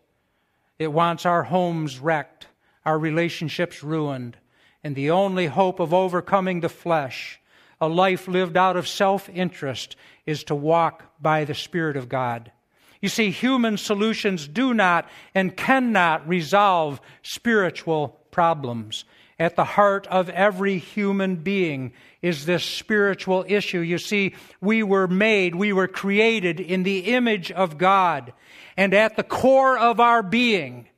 It 0.79 0.93
wants 0.93 1.27
our 1.27 1.43
homes 1.43 1.99
wrecked, 1.99 2.47
our 2.85 2.99
relationships 2.99 3.83
ruined. 3.83 4.37
And 4.85 4.95
the 4.95 5.11
only 5.11 5.47
hope 5.47 5.81
of 5.81 5.93
overcoming 5.93 6.61
the 6.61 6.69
flesh, 6.69 7.41
a 7.81 7.89
life 7.89 8.29
lived 8.29 8.57
out 8.57 8.77
of 8.77 8.87
self 8.87 9.29
interest, 9.29 9.97
is 10.27 10.45
to 10.45 10.55
walk 10.55 11.21
by 11.21 11.45
the 11.45 11.55
Spirit 11.55 11.97
of 11.97 12.09
God. 12.09 12.53
You 13.01 13.09
see, 13.09 13.31
human 13.31 13.77
solutions 13.77 14.49
do 14.49 14.75
not 14.75 15.09
and 15.35 15.57
cannot 15.57 16.27
resolve 16.29 17.01
spiritual 17.23 18.21
problems. 18.31 19.05
At 19.39 19.57
the 19.57 19.65
heart 19.65 20.07
of 20.07 20.31
every 20.31 20.79
human 20.79 21.37
being 21.37 21.93
is 22.23 22.47
this 22.47 22.65
spiritual 22.65 23.45
issue. 23.47 23.81
You 23.81 23.99
see, 23.99 24.35
we 24.63 24.83
were 24.83 25.07
made, 25.07 25.55
we 25.55 25.75
were 25.75 25.89
created 25.89 26.59
in 26.59 26.85
the 26.85 27.01
image 27.01 27.53
of 27.53 27.77
God. 27.77 28.33
And 28.77 28.95
at 28.95 29.17
the 29.17 29.23
core 29.23 29.79
of 29.79 30.01
our 30.01 30.23
being, 30.23 30.89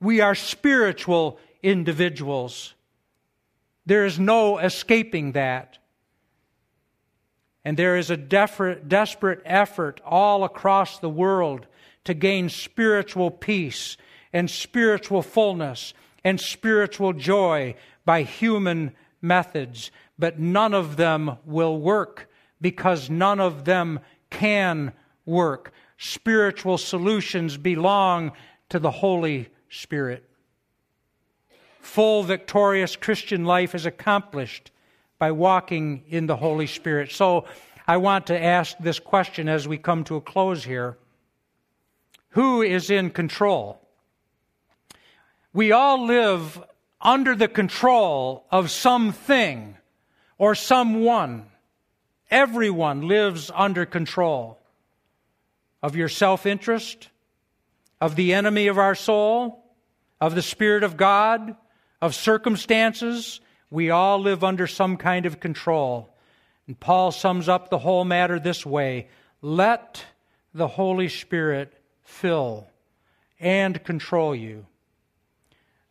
we 0.00 0.20
are 0.20 0.36
spiritual 0.36 1.38
individuals. 1.62 2.74
There 3.86 4.04
is 4.06 4.18
no 4.18 4.58
escaping 4.58 5.32
that. 5.32 5.78
And 7.64 7.76
there 7.76 7.96
is 7.96 8.10
a 8.10 8.16
desperate 8.16 9.42
effort 9.44 10.00
all 10.04 10.44
across 10.44 10.98
the 10.98 11.10
world 11.10 11.66
to 12.04 12.14
gain 12.14 12.48
spiritual 12.48 13.30
peace 13.30 13.96
and 14.32 14.50
spiritual 14.50 15.22
fullness 15.22 15.92
and 16.24 16.40
spiritual 16.40 17.12
joy 17.12 17.74
by 18.04 18.22
human 18.22 18.92
methods. 19.20 19.90
But 20.18 20.38
none 20.38 20.72
of 20.72 20.96
them 20.96 21.36
will 21.44 21.78
work 21.78 22.30
because 22.60 23.10
none 23.10 23.40
of 23.40 23.64
them 23.64 24.00
can 24.30 24.92
work. 25.26 25.72
Spiritual 25.98 26.78
solutions 26.78 27.56
belong 27.58 28.32
to 28.70 28.78
the 28.78 28.90
Holy 28.90 29.48
Spirit. 29.68 30.24
Full, 31.80 32.22
victorious 32.22 32.96
Christian 32.96 33.44
life 33.44 33.74
is 33.74 33.84
accomplished 33.84 34.70
by 35.20 35.30
walking 35.30 36.02
in 36.08 36.26
the 36.26 36.34
Holy 36.34 36.66
Spirit. 36.66 37.12
So 37.12 37.44
I 37.86 37.98
want 37.98 38.28
to 38.28 38.42
ask 38.42 38.76
this 38.78 38.98
question 38.98 39.48
as 39.48 39.68
we 39.68 39.76
come 39.76 40.02
to 40.04 40.16
a 40.16 40.20
close 40.20 40.64
here 40.64 40.96
Who 42.30 42.62
is 42.62 42.90
in 42.90 43.10
control? 43.10 43.80
We 45.52 45.72
all 45.72 46.06
live 46.06 46.60
under 47.00 47.36
the 47.36 47.48
control 47.48 48.46
of 48.50 48.70
something 48.70 49.76
or 50.38 50.54
someone. 50.54 51.46
Everyone 52.30 53.02
lives 53.02 53.50
under 53.54 53.84
control 53.84 54.58
of 55.82 55.96
your 55.96 56.08
self 56.08 56.46
interest, 56.46 57.08
of 58.00 58.16
the 58.16 58.32
enemy 58.32 58.68
of 58.68 58.78
our 58.78 58.94
soul, 58.94 59.64
of 60.18 60.34
the 60.34 60.42
Spirit 60.42 60.82
of 60.82 60.96
God, 60.96 61.56
of 62.00 62.14
circumstances, 62.14 63.40
we 63.70 63.90
all 63.90 64.18
live 64.18 64.42
under 64.42 64.66
some 64.66 64.96
kind 64.96 65.26
of 65.26 65.40
control. 65.40 66.12
And 66.66 66.78
Paul 66.78 67.12
sums 67.12 67.48
up 67.48 67.70
the 67.70 67.78
whole 67.78 68.04
matter 68.04 68.38
this 68.38 68.66
way 68.66 69.08
Let 69.40 70.04
the 70.52 70.68
Holy 70.68 71.08
Spirit 71.08 71.72
fill 72.02 72.66
and 73.38 73.82
control 73.84 74.34
you. 74.34 74.66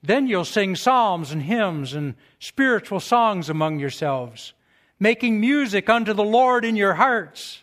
Then 0.02 0.28
you'll 0.28 0.46
sing 0.46 0.76
psalms 0.76 1.32
and 1.32 1.42
hymns 1.42 1.94
and 1.94 2.16
spiritual 2.40 3.00
songs 3.00 3.50
among 3.50 3.80
yourselves, 3.80 4.54
making 5.00 5.40
music 5.40 5.90
unto 5.90 6.14
the 6.14 6.24
Lord 6.24 6.64
in 6.64 6.76
your 6.76 6.94
hearts. 6.94 7.62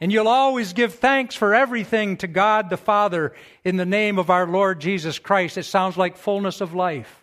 And 0.00 0.10
you'll 0.10 0.28
always 0.28 0.72
give 0.72 0.94
thanks 0.94 1.34
for 1.34 1.54
everything 1.54 2.16
to 2.18 2.26
God 2.26 2.70
the 2.70 2.76
Father 2.76 3.34
in 3.64 3.76
the 3.76 3.84
name 3.84 4.18
of 4.18 4.30
our 4.30 4.46
Lord 4.46 4.80
Jesus 4.80 5.18
Christ. 5.18 5.58
It 5.58 5.64
sounds 5.64 5.96
like 5.96 6.16
fullness 6.16 6.60
of 6.60 6.74
life. 6.74 7.19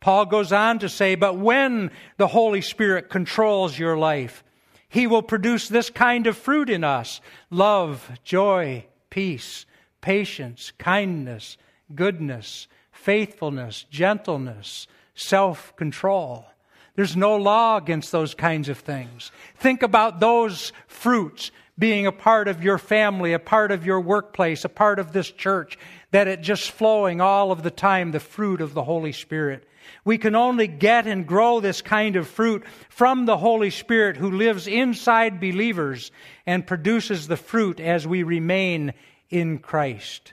Paul 0.00 0.26
goes 0.26 0.52
on 0.52 0.78
to 0.80 0.88
say, 0.88 1.14
but 1.14 1.36
when 1.36 1.90
the 2.16 2.28
Holy 2.28 2.60
Spirit 2.60 3.10
controls 3.10 3.78
your 3.78 3.98
life, 3.98 4.44
he 4.88 5.06
will 5.06 5.22
produce 5.22 5.68
this 5.68 5.90
kind 5.90 6.26
of 6.26 6.36
fruit 6.36 6.70
in 6.70 6.84
us 6.84 7.20
love, 7.50 8.10
joy, 8.24 8.86
peace, 9.10 9.66
patience, 10.00 10.72
kindness, 10.78 11.56
goodness, 11.94 12.68
faithfulness, 12.92 13.84
gentleness, 13.90 14.86
self 15.14 15.74
control. 15.76 16.46
There's 16.94 17.16
no 17.16 17.36
law 17.36 17.76
against 17.76 18.10
those 18.10 18.34
kinds 18.34 18.68
of 18.68 18.78
things. 18.78 19.30
Think 19.56 19.82
about 19.82 20.20
those 20.20 20.72
fruits 20.88 21.52
being 21.78 22.06
a 22.06 22.12
part 22.12 22.48
of 22.48 22.64
your 22.64 22.78
family, 22.78 23.32
a 23.32 23.38
part 23.38 23.70
of 23.70 23.86
your 23.86 24.00
workplace, 24.00 24.64
a 24.64 24.68
part 24.68 24.98
of 24.98 25.12
this 25.12 25.30
church, 25.30 25.78
that 26.10 26.26
it 26.26 26.40
just 26.40 26.72
flowing 26.72 27.20
all 27.20 27.52
of 27.52 27.62
the 27.62 27.70
time, 27.70 28.10
the 28.10 28.18
fruit 28.18 28.60
of 28.60 28.74
the 28.74 28.82
Holy 28.82 29.12
Spirit. 29.12 29.68
We 30.04 30.18
can 30.18 30.34
only 30.34 30.66
get 30.66 31.06
and 31.06 31.26
grow 31.26 31.60
this 31.60 31.82
kind 31.82 32.16
of 32.16 32.28
fruit 32.28 32.64
from 32.88 33.26
the 33.26 33.36
Holy 33.36 33.70
Spirit 33.70 34.16
who 34.16 34.30
lives 34.30 34.66
inside 34.66 35.40
believers 35.40 36.10
and 36.46 36.66
produces 36.66 37.26
the 37.26 37.36
fruit 37.36 37.80
as 37.80 38.06
we 38.06 38.22
remain 38.22 38.94
in 39.30 39.58
Christ. 39.58 40.32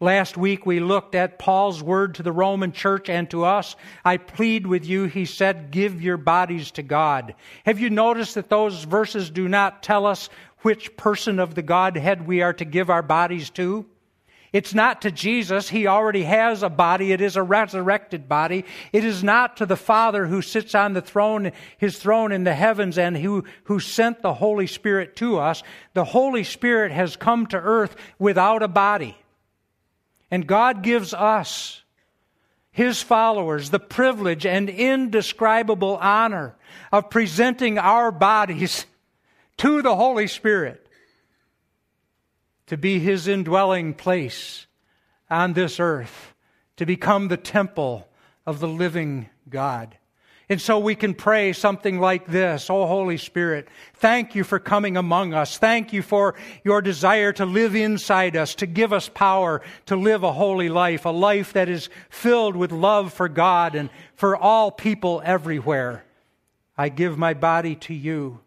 Last 0.00 0.36
week 0.36 0.66
we 0.66 0.80
looked 0.80 1.14
at 1.14 1.38
Paul's 1.38 1.80
word 1.80 2.16
to 2.16 2.24
the 2.24 2.32
Roman 2.32 2.72
church 2.72 3.08
and 3.08 3.30
to 3.30 3.44
us. 3.44 3.76
I 4.04 4.16
plead 4.16 4.66
with 4.66 4.84
you, 4.84 5.04
he 5.04 5.26
said, 5.26 5.70
give 5.70 6.02
your 6.02 6.16
bodies 6.16 6.72
to 6.72 6.82
God. 6.82 7.36
Have 7.64 7.78
you 7.78 7.88
noticed 7.88 8.34
that 8.34 8.48
those 8.48 8.82
verses 8.82 9.30
do 9.30 9.46
not 9.46 9.82
tell 9.84 10.06
us 10.06 10.28
which 10.62 10.96
person 10.96 11.38
of 11.38 11.54
the 11.54 11.62
Godhead 11.62 12.26
we 12.26 12.42
are 12.42 12.52
to 12.54 12.64
give 12.64 12.90
our 12.90 13.02
bodies 13.02 13.50
to. 13.50 13.86
It's 14.52 14.74
not 14.74 15.02
to 15.02 15.10
Jesus. 15.10 15.70
He 15.70 15.86
already 15.86 16.24
has 16.24 16.62
a 16.62 16.68
body. 16.68 17.12
It 17.12 17.22
is 17.22 17.36
a 17.36 17.42
resurrected 17.42 18.28
body. 18.28 18.66
It 18.92 19.02
is 19.02 19.24
not 19.24 19.56
to 19.56 19.66
the 19.66 19.76
Father 19.76 20.26
who 20.26 20.42
sits 20.42 20.74
on 20.74 20.92
the 20.92 21.00
throne, 21.00 21.52
his 21.78 21.98
throne 21.98 22.32
in 22.32 22.44
the 22.44 22.54
heavens 22.54 22.98
and 22.98 23.16
who, 23.16 23.44
who 23.64 23.80
sent 23.80 24.20
the 24.20 24.34
Holy 24.34 24.66
Spirit 24.66 25.16
to 25.16 25.38
us. 25.38 25.62
The 25.94 26.04
Holy 26.04 26.44
Spirit 26.44 26.92
has 26.92 27.16
come 27.16 27.46
to 27.46 27.56
earth 27.56 27.96
without 28.18 28.62
a 28.62 28.68
body. 28.68 29.16
And 30.30 30.46
God 30.46 30.82
gives 30.82 31.14
us, 31.14 31.82
his 32.70 33.02
followers, 33.02 33.70
the 33.70 33.78
privilege 33.78 34.44
and 34.44 34.68
indescribable 34.68 35.96
honor 35.96 36.56
of 36.90 37.08
presenting 37.08 37.78
our 37.78 38.10
bodies 38.10 38.84
to 39.58 39.80
the 39.80 39.96
Holy 39.96 40.26
Spirit 40.26 40.86
to 42.66 42.76
be 42.76 42.98
his 42.98 43.28
indwelling 43.28 43.94
place 43.94 44.66
on 45.30 45.52
this 45.52 45.80
earth, 45.80 46.34
to 46.76 46.86
become 46.86 47.28
the 47.28 47.36
temple 47.36 48.08
of 48.46 48.60
the 48.60 48.68
living 48.68 49.28
God. 49.48 49.96
And 50.48 50.60
so 50.60 50.78
we 50.78 50.94
can 50.96 51.14
pray 51.14 51.54
something 51.54 51.98
like 51.98 52.26
this 52.26 52.68
Oh, 52.68 52.86
Holy 52.86 53.16
Spirit, 53.16 53.68
thank 53.94 54.34
you 54.34 54.44
for 54.44 54.58
coming 54.58 54.96
among 54.96 55.32
us. 55.32 55.56
Thank 55.56 55.92
you 55.92 56.02
for 56.02 56.34
your 56.62 56.82
desire 56.82 57.32
to 57.34 57.46
live 57.46 57.74
inside 57.74 58.36
us, 58.36 58.54
to 58.56 58.66
give 58.66 58.92
us 58.92 59.08
power 59.08 59.62
to 59.86 59.96
live 59.96 60.24
a 60.24 60.32
holy 60.32 60.68
life, 60.68 61.06
a 61.06 61.10
life 61.10 61.54
that 61.54 61.68
is 61.70 61.88
filled 62.10 62.56
with 62.56 62.70
love 62.70 63.14
for 63.14 63.28
God 63.28 63.74
and 63.74 63.88
for 64.14 64.36
all 64.36 64.70
people 64.70 65.22
everywhere. 65.24 66.04
I 66.76 66.88
give 66.90 67.16
my 67.16 67.32
body 67.32 67.74
to 67.76 67.94
you 67.94 68.40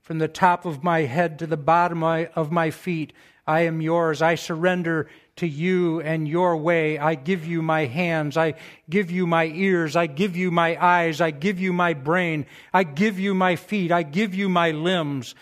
from 0.00 0.18
the 0.18 0.28
top 0.28 0.64
of 0.64 0.84
my 0.84 1.00
head 1.00 1.38
to 1.40 1.46
the 1.46 1.56
bottom 1.56 2.02
of 2.02 2.52
my 2.52 2.70
feet. 2.70 3.12
I 3.46 3.62
am 3.62 3.80
yours. 3.80 4.22
I 4.22 4.36
surrender 4.36 5.08
to 5.36 5.46
you 5.46 6.00
and 6.00 6.26
your 6.28 6.56
way. 6.56 6.98
I 6.98 7.14
give 7.14 7.46
you 7.46 7.60
my 7.60 7.86
hands. 7.86 8.36
I 8.36 8.54
give 8.88 9.10
you 9.10 9.26
my 9.26 9.46
ears. 9.46 9.96
I 9.96 10.06
give 10.06 10.36
you 10.36 10.50
my 10.50 10.82
eyes. 10.82 11.20
I 11.20 11.30
give 11.30 11.58
you 11.58 11.72
my 11.72 11.94
brain. 11.94 12.46
I 12.72 12.84
give 12.84 13.18
you 13.18 13.34
my 13.34 13.56
feet. 13.56 13.92
I 13.92 14.02
give 14.02 14.34
you 14.34 14.48
my 14.48 14.70
limbs. 14.70 15.34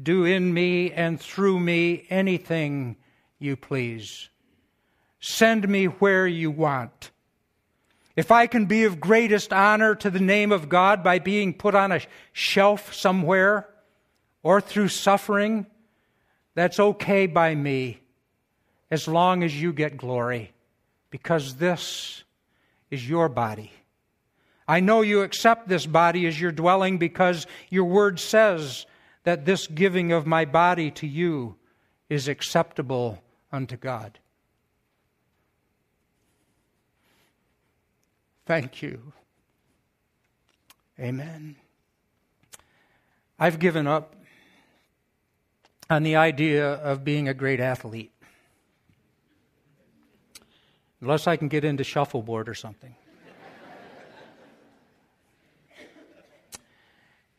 Do 0.00 0.24
in 0.24 0.54
me 0.54 0.92
and 0.92 1.20
through 1.20 1.58
me 1.58 2.06
anything 2.10 2.96
you 3.38 3.56
please. 3.56 4.28
Send 5.20 5.68
me 5.68 5.86
where 5.86 6.26
you 6.26 6.50
want. 6.50 7.10
If 8.14 8.30
I 8.30 8.46
can 8.46 8.66
be 8.66 8.84
of 8.84 9.00
greatest 9.00 9.52
honor 9.52 9.94
to 9.96 10.10
the 10.10 10.20
name 10.20 10.52
of 10.52 10.68
God 10.68 11.02
by 11.02 11.18
being 11.18 11.54
put 11.54 11.74
on 11.74 11.92
a 11.92 12.00
shelf 12.32 12.92
somewhere, 12.92 13.68
or 14.42 14.60
through 14.60 14.88
suffering, 14.88 15.66
that's 16.58 16.80
okay 16.80 17.26
by 17.26 17.54
me 17.54 18.00
as 18.90 19.06
long 19.06 19.42
as 19.44 19.60
you 19.60 19.72
get 19.72 19.96
glory, 19.96 20.52
because 21.10 21.56
this 21.56 22.24
is 22.90 23.08
your 23.08 23.28
body. 23.28 23.70
I 24.66 24.80
know 24.80 25.02
you 25.02 25.22
accept 25.22 25.68
this 25.68 25.86
body 25.86 26.26
as 26.26 26.40
your 26.40 26.52
dwelling 26.52 26.98
because 26.98 27.46
your 27.70 27.84
word 27.84 28.18
says 28.18 28.86
that 29.24 29.44
this 29.44 29.66
giving 29.66 30.10
of 30.10 30.26
my 30.26 30.44
body 30.44 30.90
to 30.92 31.06
you 31.06 31.56
is 32.08 32.28
acceptable 32.28 33.22
unto 33.52 33.76
God. 33.76 34.18
Thank 38.46 38.82
you. 38.82 39.12
Amen. 40.98 41.56
I've 43.38 43.58
given 43.58 43.86
up 43.86 44.14
on 45.90 46.02
the 46.02 46.16
idea 46.16 46.74
of 46.74 47.02
being 47.02 47.28
a 47.28 47.34
great 47.34 47.60
athlete. 47.60 48.12
Unless 51.00 51.26
I 51.26 51.36
can 51.36 51.48
get 51.48 51.64
into 51.64 51.84
shuffleboard 51.84 52.48
or 52.48 52.54
something. 52.54 52.94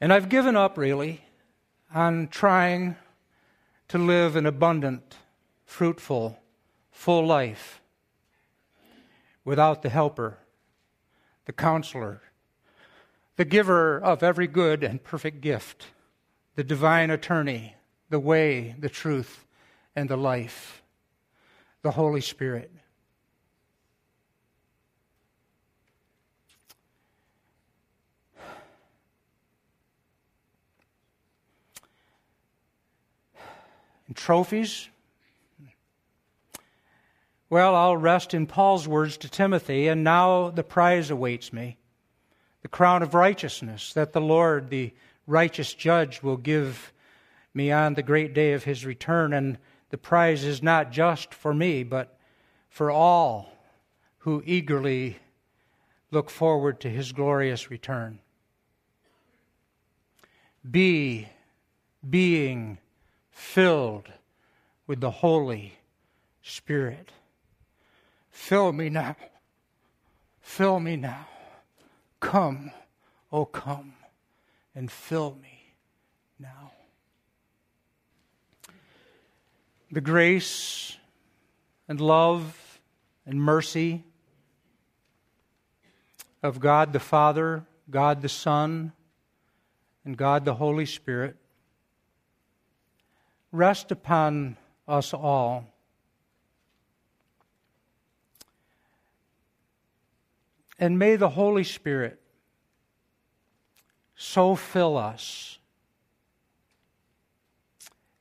and 0.02 0.12
I've 0.12 0.30
given 0.30 0.56
up, 0.56 0.78
really, 0.78 1.22
on 1.94 2.28
trying 2.28 2.96
to 3.90 3.98
live 3.98 4.36
an 4.36 4.46
abundant, 4.46 5.18
fruitful, 5.66 6.40
full 6.92 7.26
life 7.26 7.82
without 9.44 9.82
the 9.82 9.90
helper, 9.90 10.38
the 11.46 11.54
counselor, 11.54 12.22
the 13.36 13.46
giver 13.46 14.00
of 14.00 14.24
every 14.24 14.48
good 14.48 14.84
and 14.84 15.04
perfect 15.04 15.42
gift, 15.42 15.88
the 16.56 16.64
divine 16.64 17.10
attorney 17.10 17.76
the 18.10 18.20
way, 18.20 18.76
the 18.78 18.90
truth, 18.90 19.46
and 19.96 20.10
the 20.10 20.18
life. 20.18 20.82
The 21.82 21.92
Holy 21.92 22.22
Spirit. 22.22 22.72
And 34.08 34.16
trophies? 34.16 34.90
Well, 37.50 37.76
I'll 37.76 37.98
rest 37.98 38.34
in 38.34 38.46
Paul's 38.46 38.88
words 38.88 39.18
to 39.18 39.30
Timothy, 39.30 39.88
and 39.88 40.04
now 40.04 40.50
the 40.50 40.64
prize 40.64 41.10
awaits 41.10 41.54
me 41.54 41.78
the 42.62 42.68
crown 42.68 43.02
of 43.02 43.14
righteousness 43.14 43.94
that 43.94 44.14
the 44.14 44.22
Lord, 44.22 44.70
the 44.70 44.94
righteous 45.26 45.74
judge, 45.74 46.22
will 46.22 46.38
give 46.38 46.92
me 47.54 47.72
on 47.72 47.94
the 47.94 48.04
great 48.04 48.34
day 48.34 48.54
of 48.54 48.64
his 48.64 48.86
return. 48.86 49.34
And 49.34 49.58
the 49.90 49.98
prize 49.98 50.44
is 50.44 50.62
not 50.62 50.92
just 50.92 51.34
for 51.34 51.54
me, 51.54 51.84
but 51.84 52.18
for 52.70 52.92
all 52.92 53.52
who 54.20 54.44
eagerly 54.46 55.18
look 56.12 56.30
forward 56.30 56.80
to 56.82 56.90
his 56.90 57.12
glorious 57.12 57.70
return. 57.70 58.20
Be 60.70 61.28
being 62.08 62.78
filled 63.32 64.12
with 64.88 65.00
the 65.00 65.12
Holy 65.12 65.74
Spirit. 66.42 67.12
Fill 68.30 68.74
me 68.74 68.90
now. 68.90 69.16
Fill 70.42 70.80
me 70.80 70.96
now. 70.96 71.28
Come, 72.20 72.72
oh, 73.32 73.46
come 73.46 73.94
and 74.76 74.92
fill 74.92 75.38
me 75.42 75.74
now. 76.40 76.72
the 79.92 80.02
grace 80.02 80.98
and 81.88 82.00
love 82.00 82.80
and 83.26 83.42
mercy 83.42 84.04
of 86.44 86.60
God 86.60 86.94
the 86.94 87.00
Father, 87.00 87.66
God 87.90 88.22
the 88.22 88.30
Son, 88.30 88.92
and 90.06 90.16
God 90.16 90.46
the 90.46 90.56
Holy 90.56 90.86
Spirit 90.86 91.36
rest 93.52 93.92
upon 93.92 94.58
us 94.88 95.14
all. 95.14 95.66
And 100.78 100.98
may 100.98 101.16
the 101.16 101.30
Holy 101.30 101.64
Spirit 101.64 102.20
so 104.16 104.56
fill 104.56 104.98
us 104.98 105.59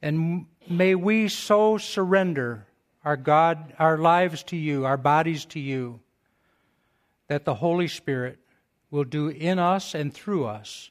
and 0.00 0.46
may 0.68 0.94
we 0.94 1.28
so 1.28 1.78
surrender 1.78 2.66
our 3.04 3.16
God, 3.16 3.74
our 3.78 3.98
lives 3.98 4.42
to 4.44 4.56
you, 4.56 4.84
our 4.84 4.96
bodies 4.96 5.44
to 5.46 5.60
you, 5.60 6.00
that 7.28 7.44
the 7.44 7.54
Holy 7.54 7.88
Spirit 7.88 8.38
will 8.90 9.04
do 9.04 9.28
in 9.28 9.58
us 9.58 9.94
and 9.94 10.12
through 10.12 10.46
us 10.46 10.90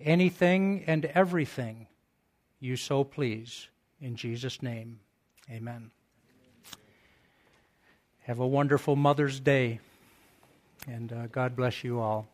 anything 0.00 0.84
and 0.86 1.04
everything 1.06 1.86
you 2.60 2.76
so 2.76 3.04
please. 3.04 3.68
In 4.00 4.16
Jesus' 4.16 4.62
name, 4.62 5.00
amen. 5.50 5.90
Have 8.22 8.38
a 8.38 8.46
wonderful 8.46 8.96
Mother's 8.96 9.38
Day, 9.38 9.80
and 10.86 11.12
uh, 11.12 11.26
God 11.26 11.54
bless 11.56 11.84
you 11.84 12.00
all. 12.00 12.26